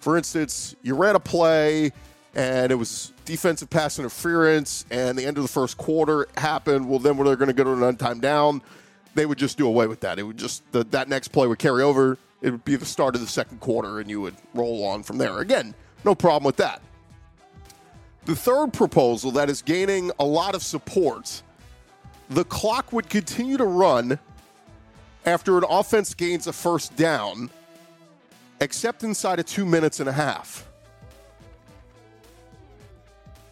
for 0.00 0.16
instance, 0.16 0.74
you 0.82 0.96
ran 0.96 1.14
a 1.14 1.20
play 1.20 1.92
and 2.34 2.72
it 2.72 2.76
was 2.76 3.12
defensive 3.24 3.70
pass 3.70 3.98
interference, 3.98 4.84
and 4.90 5.18
the 5.18 5.24
end 5.24 5.36
of 5.36 5.42
the 5.42 5.48
first 5.48 5.76
quarter 5.76 6.28
happened. 6.36 6.88
Well, 6.88 6.98
then 6.98 7.16
when 7.16 7.26
they're 7.26 7.36
going 7.36 7.48
to 7.48 7.54
go 7.54 7.64
to 7.64 7.72
an 7.72 7.96
untimed 7.96 8.20
down, 8.20 8.62
they 9.14 9.26
would 9.26 9.38
just 9.38 9.58
do 9.58 9.66
away 9.66 9.86
with 9.86 10.00
that. 10.00 10.18
It 10.18 10.22
would 10.22 10.38
just 10.38 10.70
the, 10.72 10.84
that 10.84 11.08
next 11.08 11.28
play 11.28 11.46
would 11.46 11.58
carry 11.58 11.82
over. 11.82 12.16
It 12.40 12.50
would 12.50 12.64
be 12.64 12.76
the 12.76 12.86
start 12.86 13.14
of 13.14 13.20
the 13.20 13.26
second 13.26 13.60
quarter, 13.60 14.00
and 14.00 14.10
you 14.10 14.20
would 14.20 14.34
roll 14.54 14.84
on 14.84 15.02
from 15.02 15.18
there. 15.18 15.38
Again, 15.38 15.74
no 16.04 16.14
problem 16.14 16.44
with 16.44 16.56
that. 16.56 16.82
The 18.24 18.34
third 18.36 18.72
proposal 18.72 19.30
that 19.32 19.50
is 19.50 19.62
gaining 19.62 20.12
a 20.18 20.24
lot 20.24 20.54
of 20.54 20.62
support 20.62 21.42
the 22.30 22.44
clock 22.44 22.92
would 22.92 23.08
continue 23.08 23.56
to 23.56 23.64
run 23.64 24.18
after 25.26 25.58
an 25.58 25.64
offense 25.68 26.14
gains 26.14 26.46
a 26.46 26.52
first 26.52 26.96
down, 26.96 27.50
except 28.60 29.04
inside 29.04 29.38
of 29.38 29.46
two 29.46 29.66
minutes 29.66 30.00
and 30.00 30.08
a 30.08 30.12
half. 30.12 30.68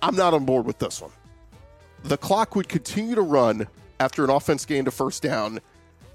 I'm 0.02 0.16
not 0.16 0.35
on 0.35 0.45
board 0.45 0.66
with 0.66 0.78
this 0.78 1.00
one. 1.00 1.11
The 2.04 2.16
clock 2.16 2.57
would 2.57 2.69
continue 2.69 3.14
to 3.14 3.23
run 3.23 3.69
after 3.99 4.25
an 4.25 4.30
offense 4.30 4.64
gained 4.64 4.88
a 4.88 4.90
first 4.90 5.23
down, 5.23 5.61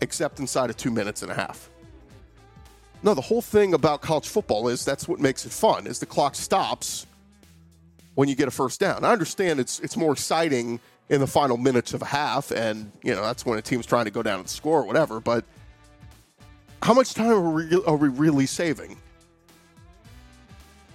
except 0.01 0.39
inside 0.39 0.69
of 0.69 0.77
two 0.77 0.91
minutes 0.91 1.21
and 1.21 1.31
a 1.31 1.35
half. 1.35 1.69
No, 3.03 3.13
the 3.13 3.21
whole 3.21 3.41
thing 3.41 3.75
about 3.75 4.01
college 4.01 4.27
football 4.27 4.67
is 4.67 4.83
that's 4.83 5.07
what 5.07 5.19
makes 5.19 5.45
it 5.45 5.51
fun 5.51 5.85
is 5.85 5.99
the 5.99 6.07
clock 6.07 6.33
stops 6.33 7.05
when 8.15 8.27
you 8.27 8.35
get 8.35 8.47
a 8.47 8.51
first 8.51 8.79
down. 8.79 9.03
I 9.03 9.11
understand 9.11 9.59
it's 9.59 9.79
it's 9.81 9.95
more 9.95 10.13
exciting 10.13 10.79
in 11.09 11.21
the 11.21 11.27
final 11.27 11.57
minutes 11.57 11.93
of 11.93 12.01
a 12.01 12.05
half, 12.05 12.49
and 12.51 12.91
you 13.03 13.13
know 13.13 13.21
that's 13.21 13.45
when 13.45 13.59
a 13.59 13.61
team's 13.61 13.85
trying 13.85 14.05
to 14.05 14.11
go 14.11 14.23
down 14.23 14.39
and 14.39 14.49
score 14.49 14.81
or 14.81 14.87
whatever. 14.87 15.19
But 15.19 15.45
how 16.81 16.95
much 16.95 17.13
time 17.13 17.31
are 17.31 17.51
we, 17.51 17.83
are 17.85 17.95
we 17.95 18.09
really 18.09 18.47
saving? 18.47 18.97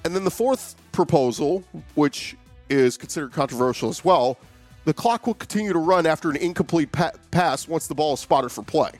And 0.04 0.16
then 0.16 0.24
the 0.24 0.30
fourth 0.30 0.74
proposal, 0.92 1.62
which 1.94 2.36
is 2.70 2.96
considered 2.96 3.32
controversial 3.32 3.90
as 3.90 4.04
well, 4.04 4.38
the 4.84 4.94
clock 4.94 5.26
will 5.26 5.34
continue 5.34 5.72
to 5.72 5.78
run 5.78 6.06
after 6.06 6.30
an 6.30 6.36
incomplete 6.36 6.90
pa- 6.90 7.12
pass 7.30 7.68
once 7.68 7.86
the 7.86 7.94
ball 7.94 8.14
is 8.14 8.20
spotted 8.20 8.50
for 8.50 8.62
play. 8.62 8.92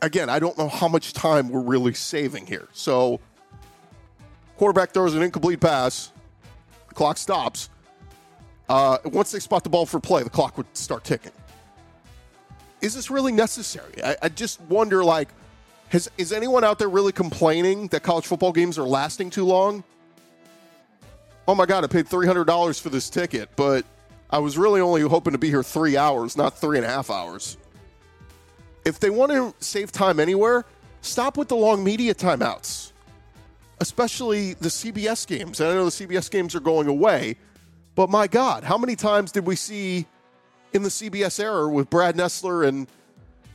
Again, 0.00 0.28
I 0.30 0.38
don't 0.38 0.56
know 0.56 0.68
how 0.68 0.88
much 0.88 1.12
time 1.12 1.48
we're 1.48 1.60
really 1.60 1.94
saving 1.94 2.46
here. 2.46 2.68
So, 2.72 3.20
quarterback 4.56 4.92
throws 4.92 5.14
an 5.14 5.22
incomplete 5.22 5.60
pass, 5.60 6.12
the 6.88 6.94
clock 6.94 7.18
stops. 7.18 7.68
Uh, 8.68 8.98
once 9.04 9.30
they 9.30 9.38
spot 9.38 9.64
the 9.64 9.70
ball 9.70 9.84
for 9.84 10.00
play, 10.00 10.22
the 10.22 10.30
clock 10.30 10.56
would 10.56 10.66
start 10.76 11.04
ticking. 11.04 11.32
Is 12.80 12.94
this 12.94 13.10
really 13.10 13.32
necessary? 13.32 14.02
I, 14.02 14.16
I 14.22 14.28
just 14.28 14.60
wonder, 14.62 15.04
like, 15.04 15.28
has 15.90 16.10
is 16.16 16.32
anyone 16.32 16.64
out 16.64 16.78
there 16.78 16.88
really 16.88 17.12
complaining 17.12 17.88
that 17.88 18.02
college 18.02 18.26
football 18.26 18.52
games 18.52 18.78
are 18.78 18.84
lasting 18.84 19.30
too 19.30 19.44
long? 19.44 19.84
Oh 21.46 21.54
my 21.54 21.66
God, 21.66 21.82
I 21.84 21.88
paid 21.88 22.06
three 22.08 22.26
hundred 22.26 22.44
dollars 22.44 22.78
for 22.78 22.88
this 22.88 23.10
ticket, 23.10 23.50
but 23.56 23.84
I 24.30 24.38
was 24.38 24.56
really 24.56 24.80
only 24.80 25.02
hoping 25.02 25.32
to 25.32 25.38
be 25.38 25.48
here 25.48 25.62
three 25.62 25.96
hours, 25.96 26.36
not 26.36 26.58
three 26.58 26.78
and 26.78 26.86
a 26.86 26.88
half 26.88 27.10
hours. 27.10 27.56
If 28.84 29.00
they 29.00 29.10
want 29.10 29.32
to 29.32 29.54
save 29.64 29.92
time 29.92 30.18
anywhere, 30.20 30.64
stop 31.00 31.36
with 31.36 31.48
the 31.48 31.56
long 31.56 31.84
media 31.84 32.14
timeouts, 32.14 32.92
especially 33.80 34.54
the 34.54 34.68
CBS 34.68 35.26
games. 35.26 35.60
And 35.60 35.70
I 35.70 35.74
know 35.74 35.84
the 35.84 35.90
CBS 35.90 36.30
games 36.30 36.54
are 36.54 36.60
going 36.60 36.88
away, 36.88 37.36
but 37.94 38.08
my 38.08 38.26
God, 38.26 38.64
how 38.64 38.78
many 38.78 38.96
times 38.96 39.32
did 39.32 39.46
we 39.46 39.56
see 39.56 40.06
in 40.72 40.82
the 40.82 40.88
CBS 40.88 41.38
era 41.38 41.68
with 41.68 41.90
Brad 41.90 42.16
Nessler 42.16 42.66
and 42.66 42.88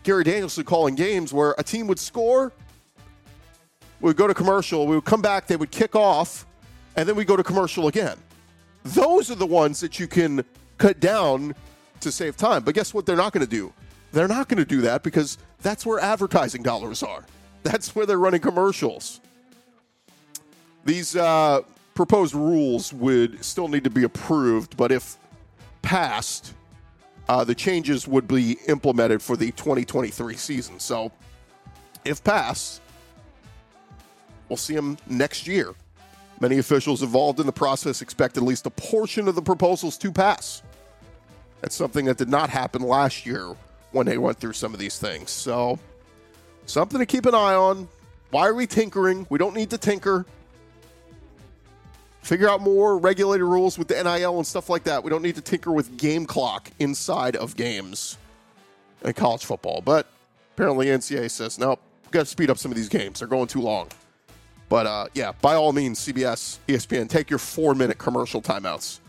Gary 0.04 0.24
Danielson 0.24 0.64
calling 0.64 0.96
games 0.96 1.34
where 1.34 1.56
a 1.58 1.64
team 1.64 1.88
would 1.88 2.00
score, 2.00 2.54
we 4.00 4.08
would 4.08 4.18
go 4.18 4.28
to 4.28 4.34
commercial, 4.34 4.88
we 4.88 4.96
would 4.96 5.06
come 5.06 5.22
back, 5.22 5.48
they 5.48 5.56
would 5.56 5.72
kick 5.72 5.96
off, 5.96 6.46
and 6.98 7.08
then 7.08 7.16
we 7.16 7.24
go 7.24 7.38
to 7.38 7.44
commercial 7.44 7.88
again. 7.88 8.18
Those 8.84 9.32
are 9.32 9.36
the 9.36 9.46
ones 9.46 9.80
that 9.80 10.00
you 10.00 10.08
can 10.08 10.44
cut 10.78 11.00
down 11.00 11.56
to 12.02 12.12
save 12.12 12.36
time. 12.36 12.64
But 12.64 12.76
guess 12.76 12.94
what 12.94 13.06
they're 13.06 13.16
not 13.16 13.32
going 13.32 13.46
to 13.46 13.50
do? 13.50 13.72
They're 14.12 14.28
not 14.28 14.50
going 14.50 14.58
to 14.58 14.66
do 14.66 14.82
that 14.82 15.04
because 15.04 15.38
that's 15.62 15.86
where 15.86 16.00
advertising 16.00 16.64
dollars 16.64 17.04
are. 17.04 17.24
That's 17.64 17.96
where 17.96 18.06
they're 18.06 18.20
running 18.20 18.42
commercials. 18.42 19.22
These 20.86 21.16
uh, 21.16 21.62
proposed 21.94 22.34
rules 22.34 22.94
would 22.94 23.44
still 23.44 23.68
need 23.68 23.84
to 23.84 23.90
be 23.90 24.04
approved, 24.04 24.76
but 24.78 24.92
if 24.92 25.18
passed, 25.82 26.54
uh, 27.30 27.44
the 27.44 27.54
changes 27.54 28.08
would 28.08 28.28
be 28.28 28.58
implemented 28.68 29.22
for 29.22 29.36
the 29.36 29.52
2023 29.52 30.36
season. 30.36 30.80
So, 30.80 31.12
if 32.06 32.24
passed, 32.24 32.82
we'll 34.48 34.58
see 34.58 34.76
them 34.76 34.98
next 35.08 35.46
year. 35.46 35.76
Many 36.40 36.60
officials 36.60 37.02
involved 37.02 37.40
in 37.40 37.46
the 37.46 37.52
process 37.52 38.02
expect 38.02 38.38
at 38.38 38.44
least 38.44 38.66
a 38.66 38.70
portion 38.70 39.28
of 39.28 39.36
the 39.36 39.42
proposals 39.42 39.98
to 39.98 40.12
pass. 40.12 40.62
That's 41.62 41.76
something 41.76 42.06
that 42.06 42.18
did 42.18 42.30
not 42.30 42.50
happen 42.50 42.84
last 42.84 43.26
year 43.26 43.56
when 43.92 44.06
they 44.06 44.18
went 44.18 44.38
through 44.38 44.54
some 44.54 44.74
of 44.74 44.80
these 44.80 45.00
things. 45.00 45.32
So, 45.32 45.80
something 46.68 47.00
to 47.00 47.06
keep 47.06 47.26
an 47.26 47.34
eye 47.34 47.56
on. 47.56 47.88
Why 48.30 48.48
are 48.48 48.54
we 48.54 48.68
tinkering? 48.68 49.26
We 49.30 49.40
don't 49.40 49.56
need 49.56 49.72
to 49.72 49.78
tinker. 49.78 50.26
Figure 52.22 52.50
out 52.50 52.62
more 52.62 52.98
regulated 52.98 53.46
rules 53.46 53.80
with 53.80 53.88
the 53.88 54.04
NIL 54.04 54.38
and 54.38 54.46
stuff 54.46 54.70
like 54.70 54.84
that. 54.84 55.04
We 55.04 55.10
don't 55.10 55.22
need 55.22 55.36
to 55.36 55.42
tinker 55.42 55.72
with 55.72 55.98
game 55.98 56.26
clock 56.26 56.70
inside 56.78 57.36
of 57.38 57.56
games 57.56 58.18
in 59.04 59.14
college 59.14 59.46
football. 59.46 59.82
But 59.82 60.08
apparently, 60.54 60.88
NCAA 60.88 61.32
says, 61.32 61.58
nope, 61.58 61.80
we've 62.04 62.12
got 62.12 62.20
to 62.20 62.26
speed 62.26 62.50
up 62.50 62.58
some 62.58 62.70
of 62.70 62.76
these 62.76 62.90
games. 62.90 63.20
They're 63.20 63.30
going 63.30 63.48
too 63.48 63.62
long. 63.62 63.88
But 64.70 64.86
uh, 64.86 65.08
yeah, 65.14 65.32
by 65.42 65.56
all 65.56 65.72
means, 65.72 66.00
CBS, 66.00 66.60
ESPN, 66.68 67.10
take 67.10 67.30
your 67.30 67.40
four 67.40 67.74
minute 67.74 67.98
commercial 67.98 68.42
timeouts. 68.42 69.00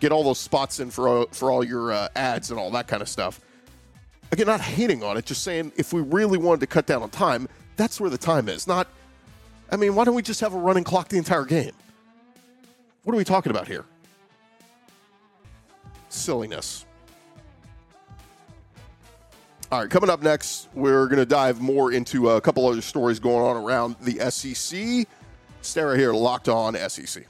Get 0.00 0.12
all 0.12 0.22
those 0.22 0.38
spots 0.38 0.80
in 0.80 0.90
for, 0.90 1.26
for 1.32 1.50
all 1.50 1.64
your 1.64 1.92
uh, 1.92 2.08
ads 2.14 2.50
and 2.50 2.60
all 2.60 2.70
that 2.72 2.86
kind 2.86 3.02
of 3.02 3.08
stuff. 3.08 3.40
Again, 4.30 4.46
not 4.46 4.60
hating 4.60 5.02
on 5.02 5.16
it, 5.16 5.24
just 5.24 5.42
saying 5.42 5.72
if 5.76 5.92
we 5.92 6.02
really 6.02 6.38
wanted 6.38 6.60
to 6.60 6.66
cut 6.66 6.86
down 6.86 7.02
on 7.02 7.10
time, 7.10 7.48
that's 7.76 8.00
where 8.00 8.10
the 8.10 8.18
time 8.18 8.48
is. 8.48 8.66
Not, 8.66 8.86
I 9.72 9.76
mean, 9.76 9.94
why 9.94 10.04
don't 10.04 10.14
we 10.14 10.22
just 10.22 10.40
have 10.40 10.52
a 10.54 10.58
running 10.58 10.84
clock 10.84 11.08
the 11.08 11.16
entire 11.16 11.44
game? 11.44 11.72
What 13.04 13.14
are 13.14 13.16
we 13.16 13.24
talking 13.24 13.50
about 13.50 13.66
here? 13.66 13.86
Silliness. 16.10 16.84
All 19.70 19.80
right, 19.80 19.90
coming 19.90 20.08
up 20.08 20.22
next, 20.22 20.66
we're 20.72 21.04
going 21.08 21.18
to 21.18 21.26
dive 21.26 21.60
more 21.60 21.92
into 21.92 22.30
a 22.30 22.40
couple 22.40 22.66
other 22.66 22.80
stories 22.80 23.18
going 23.18 23.44
on 23.44 23.54
around 23.54 23.96
the 24.00 24.18
SEC. 24.30 25.06
Right 25.76 25.98
here, 25.98 26.14
locked 26.14 26.48
on 26.48 26.74
SEC. 26.88 27.26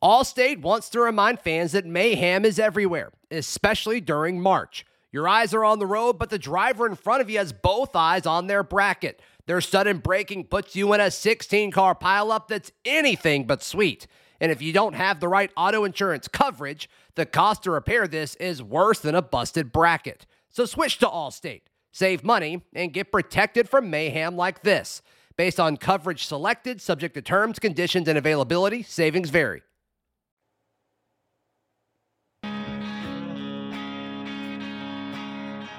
Allstate 0.00 0.60
wants 0.60 0.90
to 0.90 1.00
remind 1.00 1.40
fans 1.40 1.72
that 1.72 1.86
mayhem 1.86 2.44
is 2.44 2.60
everywhere, 2.60 3.10
especially 3.32 4.00
during 4.00 4.40
March. 4.40 4.86
Your 5.10 5.26
eyes 5.26 5.52
are 5.52 5.64
on 5.64 5.80
the 5.80 5.86
road, 5.86 6.20
but 6.20 6.30
the 6.30 6.38
driver 6.38 6.86
in 6.86 6.94
front 6.94 7.20
of 7.20 7.28
you 7.28 7.38
has 7.38 7.52
both 7.52 7.96
eyes 7.96 8.26
on 8.26 8.46
their 8.46 8.62
bracket. 8.62 9.20
Their 9.46 9.60
sudden 9.60 9.98
braking 9.98 10.44
puts 10.44 10.76
you 10.76 10.92
in 10.92 11.00
a 11.00 11.10
16 11.10 11.72
car 11.72 11.96
pileup 11.96 12.46
that's 12.46 12.70
anything 12.84 13.44
but 13.44 13.60
sweet. 13.60 14.06
And 14.40 14.52
if 14.52 14.62
you 14.62 14.72
don't 14.72 14.94
have 14.94 15.18
the 15.18 15.28
right 15.28 15.50
auto 15.56 15.84
insurance 15.84 16.28
coverage, 16.28 16.88
the 17.16 17.26
cost 17.26 17.62
to 17.64 17.70
repair 17.70 18.08
this 18.08 18.34
is 18.36 18.62
worse 18.62 18.98
than 18.98 19.14
a 19.14 19.22
busted 19.22 19.72
bracket. 19.72 20.26
So 20.50 20.66
switch 20.66 20.98
to 20.98 21.06
Allstate. 21.06 21.62
Save 21.92 22.24
money 22.24 22.62
and 22.74 22.92
get 22.92 23.12
protected 23.12 23.68
from 23.68 23.88
mayhem 23.88 24.36
like 24.36 24.62
this. 24.62 25.00
Based 25.36 25.60
on 25.60 25.76
coverage 25.76 26.26
selected, 26.26 26.80
subject 26.80 27.14
to 27.14 27.22
terms, 27.22 27.58
conditions, 27.58 28.08
and 28.08 28.18
availability, 28.18 28.82
savings 28.82 29.30
vary. 29.30 29.62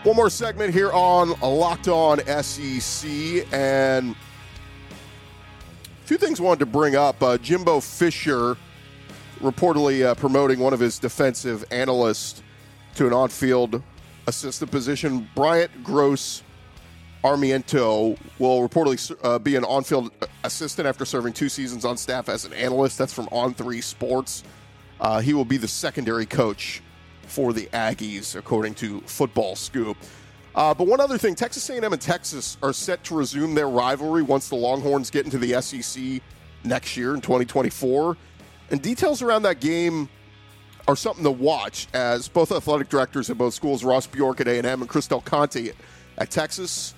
One 0.03 0.15
more 0.15 0.29
segment 0.29 0.73
here 0.73 0.91
on 0.91 1.33
Locked 1.41 1.87
On 1.87 2.19
SEC, 2.43 3.09
and 3.51 4.13
a 4.13 6.07
few 6.07 6.17
things 6.17 6.39
I 6.39 6.43
wanted 6.43 6.59
to 6.59 6.65
bring 6.67 6.95
up. 6.95 7.23
Uh, 7.23 7.39
Jimbo 7.39 7.79
Fisher 7.79 8.55
reportedly 9.39 10.05
uh, 10.05 10.15
promoting 10.15 10.59
one 10.59 10.73
of 10.73 10.79
his 10.79 10.99
defensive 10.99 11.63
analysts 11.71 12.41
to 12.95 13.07
an 13.07 13.13
on-field 13.13 13.81
assistant 14.27 14.71
position. 14.71 15.29
Bryant 15.35 15.83
Gross 15.83 16.43
Armiento 17.23 18.17
will 18.39 18.67
reportedly 18.67 19.15
uh, 19.23 19.39
be 19.39 19.55
an 19.55 19.63
on-field 19.63 20.11
assistant 20.43 20.87
after 20.87 21.05
serving 21.05 21.33
two 21.33 21.49
seasons 21.49 21.85
on 21.85 21.97
staff 21.97 22.29
as 22.29 22.45
an 22.45 22.53
analyst. 22.53 22.97
That's 22.97 23.13
from 23.13 23.27
On 23.31 23.53
Three 23.53 23.81
Sports. 23.81 24.43
Uh, 24.99 25.19
he 25.19 25.33
will 25.33 25.45
be 25.45 25.57
the 25.57 25.67
secondary 25.67 26.25
coach 26.25 26.81
for 27.27 27.51
the 27.51 27.65
Aggies, 27.73 28.35
according 28.35 28.75
to 28.75 29.01
Football 29.01 29.55
Scoop. 29.55 29.97
Uh, 30.53 30.73
but 30.73 30.87
one 30.87 31.01
other 31.01 31.17
thing, 31.17 31.35
Texas 31.35 31.69
A&M 31.69 31.83
and 31.91 32.01
Texas 32.01 32.57
are 32.63 32.71
set 32.71 33.03
to 33.03 33.15
resume 33.15 33.55
their 33.55 33.67
rivalry 33.67 34.21
once 34.21 34.47
the 34.47 34.55
Longhorns 34.55 35.09
get 35.09 35.25
into 35.25 35.37
the 35.37 35.61
SEC 35.61 36.21
next 36.63 36.95
year 36.95 37.13
in 37.13 37.21
2024. 37.21 38.15
And 38.71 38.81
details 38.81 39.21
around 39.21 39.43
that 39.43 39.59
game 39.59 40.09
are 40.87 40.95
something 40.95 41.23
to 41.23 41.31
watch 41.31 41.87
as 41.93 42.27
both 42.27 42.51
athletic 42.51 42.89
directors 42.89 43.29
at 43.29 43.37
both 43.37 43.53
schools, 43.53 43.83
Ross 43.83 44.07
Bjork 44.07 44.41
at 44.41 44.47
A&M 44.47 44.65
and 44.65 44.89
Chris 44.89 45.07
Del 45.07 45.21
Conte 45.21 45.71
at 46.17 46.31
Texas, 46.31 46.93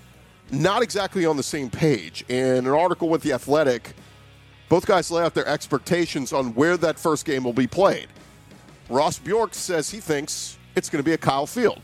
not 0.52 0.82
exactly 0.82 1.26
on 1.26 1.38
the 1.38 1.44
same 1.44 1.70
page. 1.70 2.24
In 2.30 2.66
an 2.66 2.68
article 2.68 3.10
with 3.10 3.22
The 3.22 3.34
Athletic, 3.34 3.94
both 4.70 4.86
guys 4.86 5.10
lay 5.12 5.24
out 5.24 5.34
their 5.34 5.48
expectations 5.48 6.34
on 6.34 6.54
where 6.54 6.78
that 6.78 7.00
first 7.00 7.26
game 7.26 7.44
will 7.44 7.54
be 7.54 7.68
played. 7.68 8.08
Ross 8.90 9.20
Bjork 9.20 9.54
says 9.54 9.90
he 9.90 10.00
thinks 10.00 10.58
it's 10.76 10.90
going 10.90 11.04
to 11.04 11.06
be 11.06 11.14
a 11.14 11.18
Kyle 11.18 11.48
Field. 11.48 11.82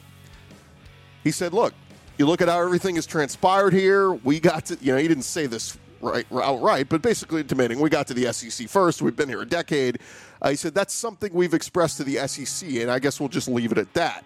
He 1.23 1.31
said, 1.31 1.53
look, 1.53 1.73
you 2.17 2.25
look 2.25 2.41
at 2.41 2.47
how 2.47 2.61
everything 2.61 2.95
has 2.95 3.05
transpired 3.05 3.73
here. 3.73 4.11
We 4.11 4.39
got 4.39 4.65
to, 4.65 4.77
you 4.81 4.93
know, 4.93 4.97
he 4.97 5.07
didn't 5.07 5.23
say 5.23 5.47
this 5.47 5.77
right 6.03 6.25
outright, 6.31 6.89
but 6.89 7.01
basically 7.01 7.41
intimating 7.41 7.79
we 7.79 7.89
got 7.89 8.07
to 8.07 8.13
the 8.13 8.31
SEC 8.31 8.67
first. 8.67 9.01
We've 9.01 9.15
been 9.15 9.29
here 9.29 9.41
a 9.41 9.45
decade. 9.45 9.99
Uh, 10.41 10.49
he 10.49 10.55
said 10.55 10.75
that's 10.75 10.93
something 10.93 11.33
we've 11.33 11.53
expressed 11.53 11.97
to 11.97 12.03
the 12.03 12.27
SEC, 12.27 12.69
and 12.69 12.91
I 12.91 12.99
guess 12.99 13.19
we'll 13.19 13.29
just 13.29 13.47
leave 13.47 13.71
it 13.71 13.77
at 13.77 13.93
that. 13.93 14.25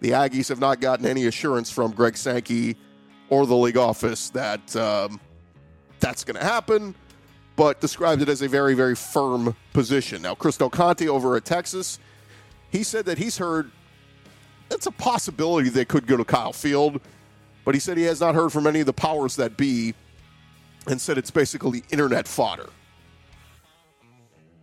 The 0.00 0.10
Aggies 0.10 0.48
have 0.48 0.60
not 0.60 0.80
gotten 0.80 1.06
any 1.06 1.26
assurance 1.26 1.70
from 1.70 1.92
Greg 1.92 2.16
Sankey 2.16 2.76
or 3.30 3.46
the 3.46 3.56
league 3.56 3.76
office 3.78 4.30
that 4.30 4.76
um, 4.76 5.20
that's 6.00 6.24
going 6.24 6.36
to 6.36 6.44
happen, 6.44 6.94
but 7.54 7.80
described 7.80 8.22
it 8.22 8.28
as 8.28 8.42
a 8.42 8.48
very, 8.48 8.74
very 8.74 8.94
firm 8.94 9.56
position. 9.72 10.22
Now, 10.22 10.34
Chris 10.34 10.56
Del 10.56 10.70
Conte 10.70 11.08
over 11.08 11.36
at 11.36 11.44
Texas, 11.44 11.98
he 12.70 12.82
said 12.82 13.06
that 13.06 13.18
he's 13.18 13.38
heard 13.38 13.70
it's 14.70 14.86
a 14.86 14.90
possibility 14.90 15.68
they 15.68 15.84
could 15.84 16.06
go 16.06 16.16
to 16.16 16.24
Kyle 16.24 16.52
Field, 16.52 17.00
but 17.64 17.74
he 17.74 17.80
said 17.80 17.96
he 17.96 18.04
has 18.04 18.20
not 18.20 18.34
heard 18.34 18.52
from 18.52 18.66
any 18.66 18.80
of 18.80 18.86
the 18.86 18.92
powers 18.92 19.36
that 19.36 19.56
be 19.56 19.94
and 20.86 21.00
said 21.00 21.18
it's 21.18 21.30
basically 21.30 21.82
internet 21.90 22.28
fodder. 22.28 22.68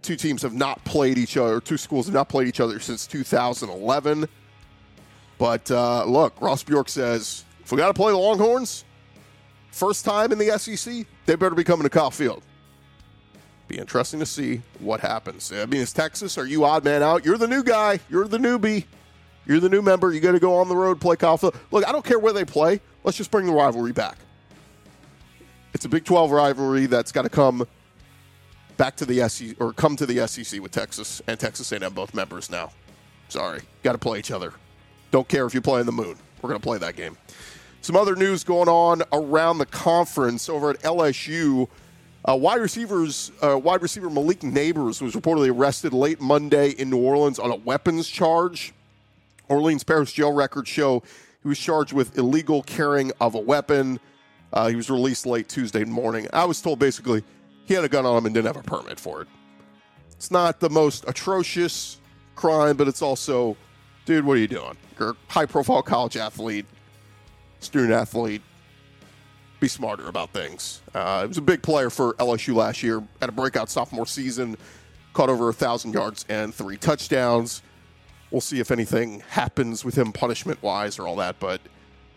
Two 0.02 0.16
teams 0.16 0.42
have 0.42 0.54
not 0.54 0.84
played 0.84 1.18
each 1.18 1.38
other, 1.38 1.62
two 1.62 1.78
schools 1.78 2.08
have 2.08 2.14
not 2.14 2.30
played 2.30 2.48
each 2.48 2.60
other 2.60 2.80
since 2.80 3.08
2011. 3.08 4.28
But 5.38 5.72
uh, 5.72 6.06
look, 6.06 6.40
Ross 6.42 6.64
Bjork 6.64 6.90
says 6.90 7.46
if 7.64 7.72
we 7.72 7.78
got 7.78 7.88
to 7.88 7.94
play 7.94 8.12
the 8.12 8.18
Longhorns, 8.18 8.84
first 9.72 10.06
time 10.06 10.32
in 10.32 10.38
the 10.38 10.58
SEC, 10.58 11.06
they 11.26 11.36
better 11.36 11.56
be 11.56 11.64
coming 11.64 11.84
to 11.84 11.90
Kyle 11.90 12.12
Field. 12.12 12.44
Be 13.68 13.78
interesting 13.78 14.20
to 14.20 14.26
see 14.26 14.62
what 14.80 15.00
happens. 15.00 15.52
I 15.52 15.66
mean, 15.66 15.82
it's 15.82 15.94
Texas. 15.94 16.38
Are 16.38 16.46
you 16.46 16.66
odd 16.66 16.84
man 16.84 17.02
out? 17.02 17.26
You're 17.26 17.38
the 17.38 17.48
new 17.48 17.64
guy. 17.64 18.00
You're 18.10 18.28
the 18.28 18.38
newbie. 18.38 18.86
You're 19.46 19.60
the 19.60 19.70
new 19.70 19.82
member. 19.82 20.12
You 20.12 20.20
got 20.20 20.34
to 20.34 20.40
go 20.40 20.58
on 20.58 20.68
the 20.70 20.76
road, 20.76 21.00
play 21.00 21.16
Kyle 21.16 21.38
Field. 21.38 21.56
Look, 21.72 21.88
I 21.88 21.92
don't 21.92 22.06
care 22.06 22.20
where 22.20 22.34
they 22.34 22.46
play. 22.46 22.82
Let's 23.04 23.18
just 23.18 23.32
bring 23.32 23.46
the 23.46 23.54
rivalry 23.54 23.94
back. 23.94 24.18
It's 25.74 25.86
a 25.86 25.90
Big 25.90 26.06
12 26.06 26.32
rivalry 26.32 26.86
that's 26.86 27.12
got 27.12 27.24
to 27.24 27.30
come 27.30 27.68
back 28.78 28.96
to 28.98 29.06
the 29.06 29.28
SEC 29.28 29.60
or 29.60 29.74
come 29.74 29.96
to 29.96 30.06
the 30.06 30.28
SEC 30.28 30.62
with 30.62 30.72
Texas 30.72 31.22
and 31.28 31.40
Texas 31.40 31.72
A&M 31.72 31.94
both 31.94 32.14
members 32.14 32.50
now. 32.50 32.72
Sorry, 33.30 33.62
got 33.82 33.94
to 33.94 33.98
play 33.98 34.20
each 34.20 34.32
other. 34.32 34.54
Don't 35.10 35.28
care 35.28 35.46
if 35.46 35.54
you 35.54 35.62
play 35.62 35.80
in 35.80 35.86
the 35.86 35.92
moon. 35.92 36.16
We're 36.42 36.50
going 36.50 36.62
to 36.62 36.64
play 36.64 36.78
that 36.78 36.96
game. 36.96 37.18
Some 37.82 37.96
other 37.96 38.16
news 38.16 38.44
going 38.44 38.70
on 38.70 39.02
around 39.12 39.58
the 39.58 39.66
conference 39.66 40.48
over 40.48 40.70
at 40.70 40.80
LSU. 40.82 41.68
Uh, 42.24 42.36
wide 42.36 42.62
receivers, 42.62 43.32
uh, 43.42 43.58
wide 43.58 43.82
receiver 43.82 44.10
Malik 44.10 44.42
Nabers 44.42 45.02
was 45.02 45.16
reportedly 45.16 45.54
arrested 45.54 45.92
late 45.92 46.22
Monday 46.22 46.70
in 46.70 46.90
New 46.90 47.02
Orleans 47.02 47.40
on 47.40 47.52
a 47.52 47.56
weapons 47.56 48.08
charge. 48.08 48.74
Orleans 49.50 49.84
Parish 49.84 50.14
jail 50.14 50.32
records 50.32 50.70
show 50.70 51.04
he 51.42 51.50
was 51.50 51.60
charged 51.60 51.94
with 51.94 52.18
illegal 52.18 52.64
carrying 52.64 53.12
of 53.20 53.36
a 53.36 53.40
weapon. 53.40 54.00
Uh, 54.54 54.70
he 54.70 54.76
was 54.76 54.90
released 54.90 55.26
late 55.26 55.50
Tuesday 55.50 55.84
morning. 55.84 56.28
I 56.32 56.46
was 56.46 56.62
told 56.62 56.78
basically 56.78 57.24
he 57.66 57.74
had 57.74 57.84
a 57.84 57.90
gun 57.90 58.06
on 58.06 58.16
him 58.16 58.26
and 58.28 58.36
didn't 58.36 58.48
have 58.48 58.58
a 58.58 58.64
permit 58.64 59.00
for 59.00 59.24
it. 59.24 59.28
It's 60.12 60.30
not 60.30 60.60
the 60.60 60.70
most 60.70 61.04
atrocious 61.08 62.00
crime, 62.36 62.78
but 62.78 62.88
it's 62.88 63.02
also, 63.02 63.58
dude, 64.06 64.24
what 64.24 64.38
are 64.38 64.40
you 64.40 64.48
doing? 64.48 64.78
You're 65.00 65.10
a 65.12 65.16
high 65.28 65.48
profile 65.48 65.82
college 65.82 66.18
athlete, 66.18 66.68
student 67.60 67.94
athlete. 67.94 68.44
Be 69.60 69.68
smarter 69.68 70.08
about 70.08 70.30
things. 70.32 70.82
Uh, 70.94 71.22
he 71.22 71.28
was 71.28 71.38
a 71.38 71.42
big 71.42 71.64
player 71.64 71.90
for 71.90 72.14
LSU 72.16 72.54
last 72.54 72.84
year. 72.84 73.02
Had 73.22 73.30
a 73.30 73.34
breakout 73.34 73.70
sophomore 73.70 74.06
season, 74.06 74.56
caught 75.14 75.30
over 75.30 75.50
a 75.50 75.54
thousand 75.54 75.94
yards 75.94 76.26
and 76.30 76.54
three 76.54 76.78
touchdowns. 76.78 77.64
We'll 78.30 78.42
see 78.42 78.60
if 78.60 78.72
anything 78.72 79.22
happens 79.30 79.84
with 79.84 79.96
him 79.96 80.12
punishment 80.12 80.62
wise 80.62 81.00
or 81.00 81.08
all 81.08 81.16
that, 81.18 81.40
but 81.40 81.62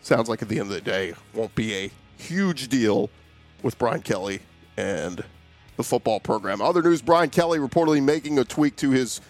sounds 0.03 0.29
like 0.29 0.42
at 0.42 0.49
the 0.49 0.59
end 0.59 0.68
of 0.68 0.75
the 0.75 0.81
day 0.81 1.14
won't 1.35 1.55
be 1.55 1.75
a 1.75 1.90
huge 2.16 2.68
deal 2.68 3.11
with 3.62 3.79
Brian 3.79 4.02
Kelly 4.02 4.40
and 4.76 5.24
the 5.76 5.85
football 5.85 6.20
program. 6.20 6.61
Other 6.61 6.83
news 6.83 7.02
Brian 7.02 7.31
Kelly 7.31 7.59
reportedly 7.59 8.02
making 8.02 8.38
a 8.38 8.44
tweak 8.44 8.76
to 8.76 8.90
his 8.90 9.20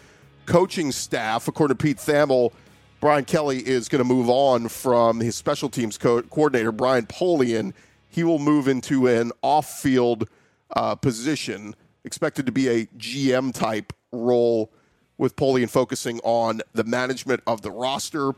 coaching 0.47 0.93
staff. 0.93 1.49
According 1.49 1.77
to 1.77 1.83
Pete 1.83 1.99
Thamel, 1.99 2.53
Brian 3.01 3.25
Kelly 3.25 3.67
is 3.67 3.89
going 3.89 4.03
to 4.03 4.09
move 4.09 4.29
on 4.29 4.69
from 4.69 5.21
his 5.21 5.37
special 5.37 5.69
teams 5.69 5.99
co- 5.99 6.23
coordinator, 6.23 6.73
Brian 6.73 7.07
Polian. 7.07 7.73
He 8.09 8.25
will 8.25 8.39
move 8.39 8.69
into 8.69 9.07
an 9.07 9.33
off 9.43 9.81
field 9.81 10.29
uh, 10.75 10.95
position, 10.95 11.75
expected 12.05 12.47
to 12.47 12.53
be 12.53 12.69
a 12.69 12.87
GM 12.87 13.53
type 13.53 13.93
role, 14.13 14.73
with 15.19 15.37
Polian 15.37 15.69
focusing 15.69 16.21
on 16.25 16.61
the 16.73 16.85
management 16.85 17.43
of 17.47 17.63
the 17.63 17.71
roster. 17.71 18.33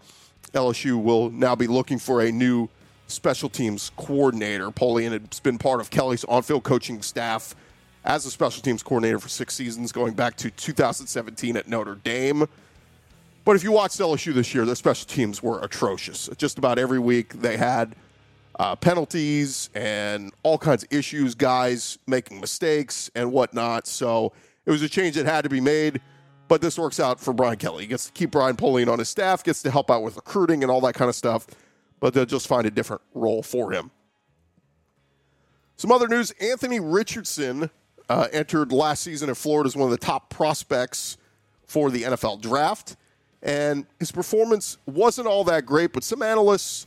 LSU 0.53 1.03
will 1.03 1.31
now 1.31 1.55
be 1.55 1.67
looking 1.67 1.99
for 1.99 2.21
a 2.21 2.33
new 2.33 2.69
special 3.09 3.49
teams 3.49 3.91
coordinator. 3.97 4.71
Polian 4.71 5.13
had 5.13 5.43
been 5.43 5.59
part 5.59 5.81
of 5.81 5.91
Kelly's 5.91 6.25
on 6.25 6.43
field 6.43 6.63
coaching 6.63 7.03
staff 7.03 7.57
as 8.05 8.25
a 8.25 8.31
special 8.31 8.63
teams 8.63 8.83
coordinator 8.83 9.19
for 9.19 9.29
six 9.29 9.55
seasons, 9.55 9.93
going 9.93 10.15
back 10.15 10.37
to 10.37 10.51
2017 10.51 11.57
at 11.57 11.69
Notre 11.69 11.97
Dame. 11.97 12.47
But 13.45 13.57
if 13.57 13.65
you 13.65 13.73
watched 13.73 13.99
LSU 13.99 14.35
this 14.35 14.55
year, 14.55 14.65
their 14.65 14.75
special 14.75 15.07
teams 15.07 15.43
were 15.43 15.61
atrocious. 15.61 16.29
Just 16.37 16.59
about 16.59 16.79
every 16.79 16.99
week 16.99 17.33
they 17.35 17.57
had 17.57 17.97
uh, 18.59 18.77
penalties 18.77 19.71
and 19.75 20.33
all 20.43 20.59
kinds 20.59 20.85
of 20.85 20.93
issues, 20.93 21.35
guys 21.35 21.99
making 22.07 22.41
mistakes 22.41 23.11
and 23.15 23.33
whatnot. 23.33 23.87
So 23.87 24.33
it 24.67 24.71
was 24.71 24.83
a 24.83 24.89
change 24.89 25.17
that 25.17 25.27
had 25.27 25.43
to 25.43 25.49
be 25.49 25.61
made. 25.61 26.01
But 26.49 26.63
this 26.63 26.79
works 26.79 26.99
out 26.99 27.21
for 27.21 27.35
Brian 27.35 27.57
Kelly. 27.57 27.83
He 27.83 27.89
gets 27.89 28.07
to 28.07 28.13
keep 28.13 28.31
Brian 28.31 28.57
Polian 28.57 28.91
on 28.91 28.99
his 28.99 29.11
staff, 29.11 29.45
gets 29.45 29.63
to 29.63 29.71
help 29.71 29.91
out 29.91 30.03
with 30.03 30.17
recruiting 30.17 30.63
and 30.63 30.73
all 30.73 30.81
that 30.81 30.95
kind 30.95 31.11
of 31.11 31.15
stuff 31.15 31.47
but 32.01 32.15
they'll 32.15 32.27
just 32.27 32.47
find 32.47 32.67
a 32.67 32.71
different 32.71 33.03
role 33.15 33.43
for 33.43 33.73
him. 33.73 33.91
Some 35.77 35.93
other 35.93 36.09
news 36.09 36.33
Anthony 36.41 36.81
Richardson 36.81 37.71
uh, 38.09 38.29
entered 38.33 38.73
last 38.73 39.03
season 39.03 39.31
at 39.31 39.37
Florida 39.37 39.69
as 39.69 39.77
one 39.77 39.85
of 39.85 39.91
the 39.91 40.05
top 40.05 40.31
prospects 40.31 41.19
for 41.67 41.91
the 41.91 42.03
NFL 42.03 42.41
draft. 42.41 42.97
And 43.43 43.87
his 44.01 44.11
performance 44.11 44.79
wasn't 44.87 45.29
all 45.29 45.45
that 45.45 45.65
great, 45.67 45.93
but 45.93 46.03
some 46.03 46.23
analysts 46.23 46.87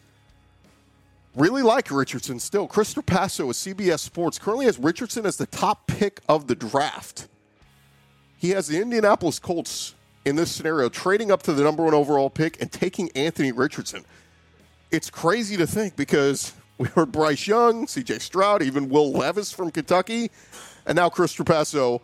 really 1.35 1.61
like 1.61 1.89
Richardson 1.89 2.39
still. 2.39 2.67
Chris 2.67 2.93
Trapasso 2.93 3.47
with 3.47 3.57
CBS 3.57 3.99
Sports 3.99 4.37
currently 4.37 4.65
has 4.65 4.77
Richardson 4.77 5.25
as 5.25 5.37
the 5.37 5.45
top 5.45 5.87
pick 5.87 6.19
of 6.27 6.47
the 6.47 6.55
draft. 6.55 7.29
He 8.37 8.49
has 8.49 8.67
the 8.67 8.81
Indianapolis 8.81 9.39
Colts 9.39 9.95
in 10.25 10.35
this 10.35 10.51
scenario 10.51 10.89
trading 10.89 11.31
up 11.31 11.43
to 11.43 11.53
the 11.53 11.63
number 11.63 11.83
one 11.83 11.93
overall 11.93 12.29
pick 12.29 12.61
and 12.61 12.71
taking 12.71 13.09
Anthony 13.15 13.51
Richardson 13.51 14.03
it's 14.91 15.09
crazy 15.09 15.57
to 15.57 15.67
think 15.67 15.95
because 15.95 16.53
we 16.77 16.87
heard 16.89 17.11
Bryce 17.11 17.47
Young, 17.47 17.87
C.J. 17.87 18.19
Stroud, 18.19 18.61
even 18.61 18.89
Will 18.89 19.11
Levis 19.11 19.51
from 19.51 19.71
Kentucky, 19.71 20.31
and 20.85 20.95
now 20.95 21.09
Chris 21.09 21.35
Trapasso 21.35 22.01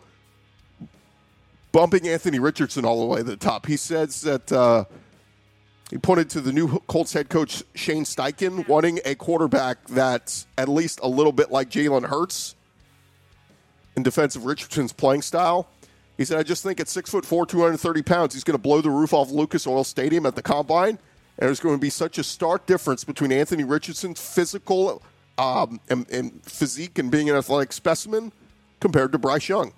bumping 1.72 2.08
Anthony 2.08 2.38
Richardson 2.38 2.84
all 2.84 3.00
the 3.00 3.06
way 3.06 3.18
to 3.18 3.24
the 3.24 3.36
top. 3.36 3.66
He 3.66 3.76
says 3.76 4.22
that 4.22 4.50
uh, 4.50 4.84
He 5.90 5.98
pointed 5.98 6.30
to 6.30 6.40
the 6.40 6.52
new 6.52 6.78
Colts 6.80 7.12
head 7.12 7.28
coach 7.28 7.62
Shane 7.74 8.04
Steichen 8.04 8.66
wanting 8.68 9.00
a 9.04 9.14
quarterback 9.14 9.86
that's 9.88 10.46
at 10.56 10.68
least 10.68 11.00
a 11.02 11.08
little 11.08 11.32
bit 11.32 11.50
like 11.50 11.70
Jalen 11.70 12.06
Hurts 12.06 12.54
in 13.96 14.02
defensive 14.02 14.44
Richardson's 14.44 14.92
playing 14.92 15.22
style. 15.22 15.68
He 16.16 16.24
said, 16.24 16.38
I 16.38 16.42
just 16.42 16.62
think 16.62 16.80
at 16.80 16.88
six 16.88 17.10
foot 17.10 17.24
four, 17.24 17.46
230 17.46 18.02
pounds, 18.02 18.34
he's 18.34 18.44
going 18.44 18.56
to 18.56 18.62
blow 18.62 18.80
the 18.80 18.90
roof 18.90 19.12
off 19.12 19.30
Lucas 19.30 19.66
Oil 19.66 19.84
Stadium 19.84 20.26
at 20.26 20.34
the 20.34 20.42
combine. 20.42 20.98
And 21.38 21.46
there's 21.46 21.60
going 21.60 21.76
to 21.76 21.80
be 21.80 21.90
such 21.90 22.18
a 22.18 22.24
stark 22.24 22.66
difference 22.66 23.04
between 23.04 23.30
Anthony 23.30 23.64
Richardson's 23.64 24.20
physical 24.20 25.02
um, 25.38 25.80
and, 25.88 26.08
and 26.10 26.44
physique 26.44 26.98
and 26.98 27.10
being 27.10 27.30
an 27.30 27.36
athletic 27.36 27.72
specimen 27.72 28.32
compared 28.80 29.12
to 29.12 29.18
Bryce 29.18 29.48
Young. 29.48 29.72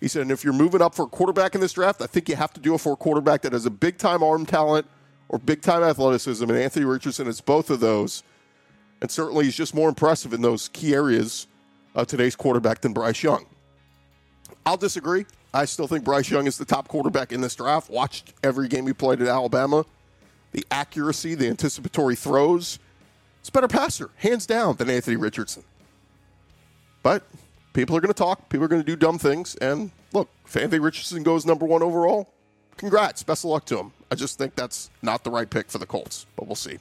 He 0.00 0.08
said, 0.08 0.22
and 0.22 0.30
if 0.30 0.44
you're 0.44 0.52
moving 0.52 0.82
up 0.82 0.94
for 0.94 1.06
a 1.06 1.08
quarterback 1.08 1.54
in 1.54 1.60
this 1.60 1.72
draft, 1.72 2.00
I 2.00 2.06
think 2.06 2.28
you 2.28 2.36
have 2.36 2.52
to 2.54 2.60
do 2.60 2.74
it 2.74 2.78
for 2.78 2.92
a 2.92 2.96
quarterback 2.96 3.42
that 3.42 3.52
has 3.52 3.66
a 3.66 3.70
big 3.70 3.98
time 3.98 4.22
arm 4.22 4.46
talent 4.46 4.86
or 5.28 5.38
big 5.38 5.62
time 5.62 5.82
athleticism. 5.82 6.44
And 6.44 6.58
Anthony 6.58 6.84
Richardson 6.84 7.26
is 7.26 7.40
both 7.40 7.70
of 7.70 7.80
those. 7.80 8.22
And 9.00 9.10
certainly 9.10 9.46
he's 9.46 9.56
just 9.56 9.74
more 9.74 9.88
impressive 9.88 10.32
in 10.32 10.42
those 10.42 10.68
key 10.68 10.94
areas 10.94 11.48
of 11.94 12.06
today's 12.06 12.36
quarterback 12.36 12.82
than 12.82 12.92
Bryce 12.92 13.22
Young. 13.22 13.46
I'll 14.64 14.76
disagree. 14.76 15.26
I 15.52 15.64
still 15.64 15.86
think 15.86 16.04
Bryce 16.04 16.30
Young 16.30 16.46
is 16.46 16.58
the 16.58 16.64
top 16.64 16.88
quarterback 16.88 17.32
in 17.32 17.40
this 17.40 17.54
draft. 17.54 17.90
Watched 17.90 18.32
every 18.42 18.68
game 18.68 18.86
he 18.86 18.92
played 18.92 19.20
at 19.22 19.28
Alabama. 19.28 19.84
The 20.54 20.64
accuracy, 20.70 21.34
the 21.34 21.48
anticipatory 21.48 22.14
throws. 22.14 22.78
It's 23.40 23.48
a 23.48 23.52
better 23.52 23.68
passer, 23.68 24.10
hands 24.16 24.46
down, 24.46 24.76
than 24.76 24.88
Anthony 24.88 25.16
Richardson. 25.16 25.64
But 27.02 27.24
people 27.72 27.96
are 27.96 28.00
going 28.00 28.14
to 28.14 28.16
talk. 28.16 28.48
People 28.48 28.64
are 28.64 28.68
going 28.68 28.80
to 28.80 28.86
do 28.86 28.94
dumb 28.94 29.18
things. 29.18 29.56
And 29.56 29.90
look, 30.12 30.28
if 30.46 30.56
Anthony 30.56 30.78
Richardson 30.78 31.24
goes 31.24 31.44
number 31.44 31.66
one 31.66 31.82
overall, 31.82 32.30
congrats. 32.76 33.24
Best 33.24 33.44
of 33.44 33.50
luck 33.50 33.64
to 33.66 33.78
him. 33.78 33.92
I 34.12 34.14
just 34.14 34.38
think 34.38 34.54
that's 34.54 34.90
not 35.02 35.24
the 35.24 35.30
right 35.30 35.50
pick 35.50 35.72
for 35.72 35.78
the 35.78 35.86
Colts, 35.86 36.24
but 36.36 36.46
we'll 36.46 36.54
see. 36.54 36.78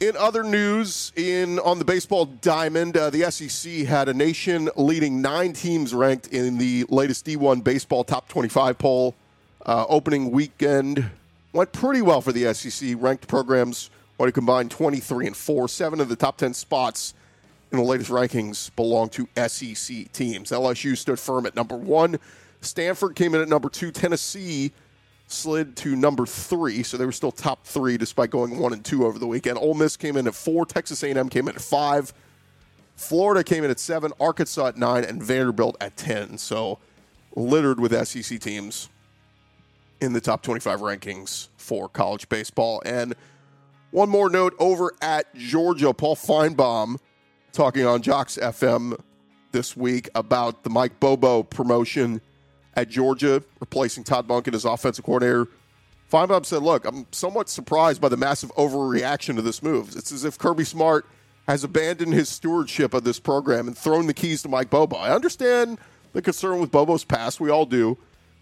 In 0.00 0.16
other 0.18 0.44
news, 0.44 1.12
in 1.16 1.58
on 1.60 1.78
the 1.78 1.84
baseball 1.84 2.26
diamond, 2.26 2.94
uh, 2.94 3.08
the 3.08 3.28
SEC 3.30 3.86
had 3.86 4.10
a 4.10 4.14
nation 4.14 4.68
leading 4.76 5.22
nine 5.22 5.54
teams 5.54 5.94
ranked 5.94 6.28
in 6.28 6.58
the 6.58 6.84
latest 6.90 7.24
D1 7.24 7.64
baseball 7.64 8.04
top 8.04 8.28
25 8.28 8.76
poll. 8.76 9.14
Uh, 9.66 9.84
opening 9.88 10.30
weekend 10.30 11.10
went 11.58 11.72
pretty 11.72 12.00
well 12.00 12.20
for 12.20 12.30
the 12.30 12.54
SEC. 12.54 12.94
Ranked 12.98 13.26
programs 13.26 13.90
want 14.16 14.28
to 14.28 14.32
combine 14.32 14.68
23 14.68 15.26
and 15.26 15.36
four. 15.36 15.66
Seven 15.66 16.00
of 16.00 16.08
the 16.08 16.14
top 16.14 16.36
10 16.36 16.54
spots 16.54 17.14
in 17.72 17.78
the 17.78 17.84
latest 17.84 18.10
rankings 18.10 18.74
belong 18.76 19.08
to 19.08 19.28
SEC 19.48 20.12
teams. 20.12 20.52
LSU 20.52 20.96
stood 20.96 21.18
firm 21.18 21.46
at 21.46 21.56
number 21.56 21.76
one. 21.76 22.20
Stanford 22.60 23.16
came 23.16 23.34
in 23.34 23.40
at 23.40 23.48
number 23.48 23.68
two. 23.68 23.90
Tennessee 23.90 24.70
slid 25.26 25.74
to 25.78 25.96
number 25.96 26.26
three, 26.26 26.84
so 26.84 26.96
they 26.96 27.04
were 27.04 27.10
still 27.10 27.32
top 27.32 27.66
three 27.66 27.98
despite 27.98 28.30
going 28.30 28.56
one 28.60 28.72
and 28.72 28.84
two 28.84 29.04
over 29.04 29.18
the 29.18 29.26
weekend. 29.26 29.58
Ole 29.58 29.74
Miss 29.74 29.96
came 29.96 30.16
in 30.16 30.28
at 30.28 30.36
four, 30.36 30.64
Texas 30.64 31.02
A&M 31.02 31.28
came 31.28 31.48
in 31.48 31.56
at 31.56 31.60
five, 31.60 32.14
Florida 32.94 33.42
came 33.42 33.64
in 33.64 33.70
at 33.70 33.80
seven, 33.80 34.12
Arkansas 34.20 34.68
at 34.68 34.76
nine, 34.76 35.02
and 35.02 35.20
Vanderbilt 35.20 35.76
at 35.80 35.96
ten. 35.96 36.38
So 36.38 36.78
littered 37.34 37.80
with 37.80 37.92
SEC 38.06 38.38
teams 38.38 38.88
in 40.00 40.12
the 40.12 40.20
top 40.20 40.42
25 40.42 40.80
rankings 40.80 41.48
for 41.56 41.88
college 41.88 42.28
baseball. 42.28 42.82
And 42.84 43.14
one 43.90 44.08
more 44.08 44.28
note 44.28 44.54
over 44.58 44.92
at 45.00 45.34
Georgia, 45.34 45.92
Paul 45.94 46.16
Finebaum 46.16 46.98
talking 47.52 47.86
on 47.86 48.02
JOX 48.02 48.36
FM 48.36 49.00
this 49.52 49.76
week 49.76 50.08
about 50.14 50.62
the 50.62 50.70
Mike 50.70 51.00
Bobo 51.00 51.42
promotion 51.42 52.20
at 52.74 52.88
Georgia, 52.88 53.42
replacing 53.60 54.04
Todd 54.04 54.28
Monken 54.28 54.54
as 54.54 54.64
offensive 54.64 55.04
coordinator. 55.04 55.48
Feinbaum 56.12 56.46
said, 56.46 56.62
Look, 56.62 56.84
I'm 56.84 57.06
somewhat 57.10 57.48
surprised 57.48 58.00
by 58.00 58.08
the 58.08 58.16
massive 58.16 58.54
overreaction 58.54 59.36
to 59.36 59.42
this 59.42 59.62
move. 59.62 59.94
It's 59.96 60.12
as 60.12 60.24
if 60.24 60.38
Kirby 60.38 60.64
Smart 60.64 61.06
has 61.46 61.64
abandoned 61.64 62.12
his 62.12 62.28
stewardship 62.28 62.94
of 62.94 63.04
this 63.04 63.18
program 63.18 63.66
and 63.66 63.76
thrown 63.76 64.06
the 64.06 64.14
keys 64.14 64.42
to 64.42 64.48
Mike 64.48 64.70
Bobo. 64.70 64.96
I 64.96 65.14
understand 65.14 65.78
the 66.12 66.22
concern 66.22 66.60
with 66.60 66.70
Bobo's 66.70 67.04
past. 67.04 67.40
We 67.40 67.50
all 67.50 67.66
do. 67.66 67.98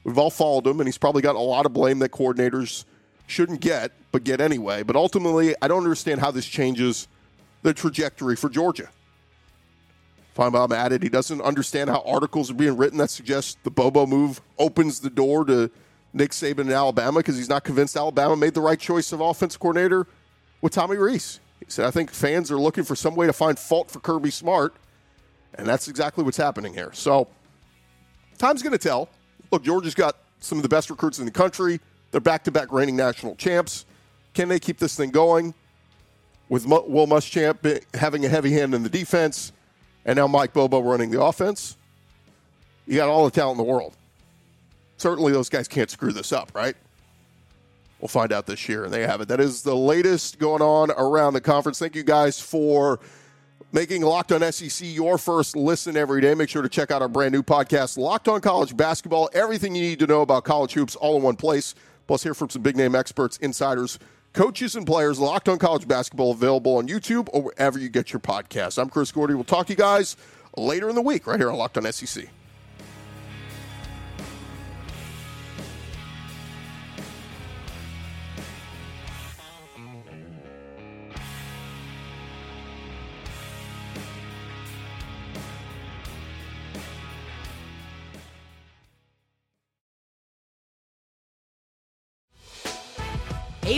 We've 0.07 0.19
all 0.19 0.31
followed 0.31 0.69
him, 0.69 0.79
and 0.79 0.87
he's 0.87 0.99
probably 0.99 1.21
got 1.21 1.35
a 1.35 1.40
lot 1.40 1.66
of 1.66 1.73
blame 1.73 1.99
that 1.99 2.12
coordinators 2.12 2.85
shouldn't 3.27 3.61
get, 3.61 3.90
but 4.12 4.23
get 4.23 4.40
anyway. 4.40 4.85
But 4.85 4.95
ultimately, 4.95 5.57
I 5.61 5.66
don't 5.66 5.83
understand 5.83 6.21
how 6.21 6.31
this 6.31 6.47
changes 6.47 7.09
the 7.62 7.75
trajectory 7.75 8.37
for 8.37 8.49
Georgia. 8.49 8.88
Finebaum 10.37 10.73
added 10.73 11.03
he 11.03 11.09
doesn't 11.09 11.40
understand 11.40 11.90
how 11.90 12.05
articles 12.07 12.53
are 12.53 12.55
being 12.55 12.77
written 12.77 12.99
that 12.99 13.11
suggest 13.11 13.59
the 13.64 13.71
Bobo 13.71 14.07
move 14.07 14.40
opens 14.61 15.01
the 15.01 15.11
door 15.11 15.45
to 15.47 15.73
Nick 16.12 16.31
Saban 16.31 16.61
in 16.61 16.73
Alabama 16.73 17.19
because 17.19 17.37
he's 17.37 17.49
not 17.49 17.64
convinced 17.64 17.97
Alabama 17.97 18.37
made 18.37 18.55
the 18.55 18.61
right 18.61 18.79
choice 18.79 19.11
of 19.11 19.21
offense 19.21 19.57
coordinator 19.57 20.07
with 20.61 20.73
Tommy 20.73 20.99
Rees. 20.99 21.40
He 21.59 21.66
said, 21.66 21.85
I 21.85 21.90
think 21.90 22.12
fans 22.12 22.53
are 22.53 22.61
looking 22.61 22.85
for 22.85 22.95
some 22.95 23.16
way 23.16 23.27
to 23.27 23.33
find 23.33 23.59
fault 23.59 23.90
for 23.90 23.99
Kirby 23.99 24.31
Smart, 24.31 24.73
and 25.57 25.66
that's 25.66 25.88
exactly 25.88 26.23
what's 26.23 26.37
happening 26.37 26.75
here. 26.75 26.92
So, 26.92 27.27
time's 28.38 28.62
going 28.62 28.71
to 28.71 28.79
tell. 28.79 29.09
Look, 29.51 29.63
Georgia's 29.63 29.95
got 29.95 30.17
some 30.41 30.59
of 30.59 30.63
the 30.63 30.69
best 30.69 30.91
recruits 30.91 31.19
in 31.19 31.25
the 31.25 31.31
country. 31.31 31.81
They're 32.11 32.21
back 32.21 32.45
to 32.45 32.51
back 32.51 32.73
reigning 32.73 32.97
national 32.97 33.37
champs. 33.37 33.87
Can 34.35 34.49
they 34.49 34.59
keep 34.59 34.79
this 34.79 34.95
thing 34.97 35.11
going? 35.11 35.55
With 36.49 36.67
Will 36.67 37.07
Muschamp 37.07 37.83
having 37.95 38.25
a 38.25 38.29
heavy 38.29 38.53
hand 38.53 38.75
in 38.75 38.83
the 38.83 38.89
defense, 38.89 39.53
and 40.05 40.17
now 40.17 40.29
Mike 40.29 40.53
Bobo 40.53 40.81
running 40.81 41.11
the 41.11 41.21
offense, 41.21 41.77
you 42.87 42.95
got 42.97 43.09
all 43.09 43.25
the 43.25 43.33
talent 43.33 43.59
in 43.59 43.67
the 43.67 43.71
world. 43.71 43.97
Certainly, 44.97 45.33
those 45.33 45.49
guys 45.49 45.67
can't 45.67 45.91
screw 45.91 46.13
this 46.13 46.33
up, 46.33 46.53
right? 46.55 46.77
We'll 48.01 48.09
find 48.09 48.33
out 48.33 48.47
this 48.47 48.69
year, 48.69 48.85
and 48.85 48.93
they 48.93 49.03
have 49.03 49.21
it. 49.21 49.29
That 49.29 49.41
is 49.41 49.63
the 49.63 49.75
latest 49.75 50.39
going 50.39 50.63
on 50.63 50.91
around 50.93 51.33
the 51.33 51.41
conference. 51.41 51.79
Thank 51.79 51.97
you 51.97 52.05
guys 52.05 52.39
for 52.39 53.01
making 53.77 54.01
Locked 54.01 54.33
On 54.33 54.41
SEC 54.53 54.89
your 54.89 55.19
first 55.19 55.55
listen 55.55 55.99
every 55.99 56.23
day. 56.23 56.33
Make 56.33 56.49
sure 56.49 56.62
to 56.62 56.69
check 56.69 56.91
out 56.91 57.03
our 57.03 57.09
brand 57.09 57.35
new 57.35 57.43
podcast, 57.43 57.99
Locked 57.99 58.27
On 58.27 58.41
College 58.41 58.75
Basketball. 58.75 59.29
Everything 59.35 59.75
you 59.75 59.83
need 59.83 59.99
to 59.99 60.07
know 60.07 60.23
about 60.23 60.45
college 60.45 60.73
hoops 60.73 60.97
all 60.97 61.19
in 61.19 61.23
one 61.23 61.37
place. 61.37 61.75
Plus, 62.07 62.23
hear 62.23 62.33
from 62.33 62.49
some 62.49 62.62
big 62.62 62.75
name 62.75 62.95
experts, 62.95 63.37
insiders, 63.37 63.99
coaches, 64.33 64.77
and 64.77 64.87
players. 64.87 65.19
Locked 65.19 65.51
On 65.51 65.59
College 65.59 65.87
Basketball 65.87 66.31
available 66.31 66.79
on 66.79 66.89
YouTube 66.89 67.29
or 67.35 67.43
wherever 67.43 67.79
you 67.79 67.91
get 67.91 68.15
your 68.15 68.21
podcasts. 68.21 68.81
I'm 68.81 68.89
Chris 68.89 69.12
Gordy. 69.12 69.35
We'll 69.35 69.45
talk 69.45 69.67
to 69.67 69.75
you 69.75 69.77
guys 69.77 70.17
later 70.57 70.89
in 70.89 70.95
the 70.95 71.03
week 71.03 71.27
right 71.27 71.39
here 71.39 71.51
on 71.51 71.59
Locked 71.59 71.77
On 71.77 71.93
SEC. 71.93 72.31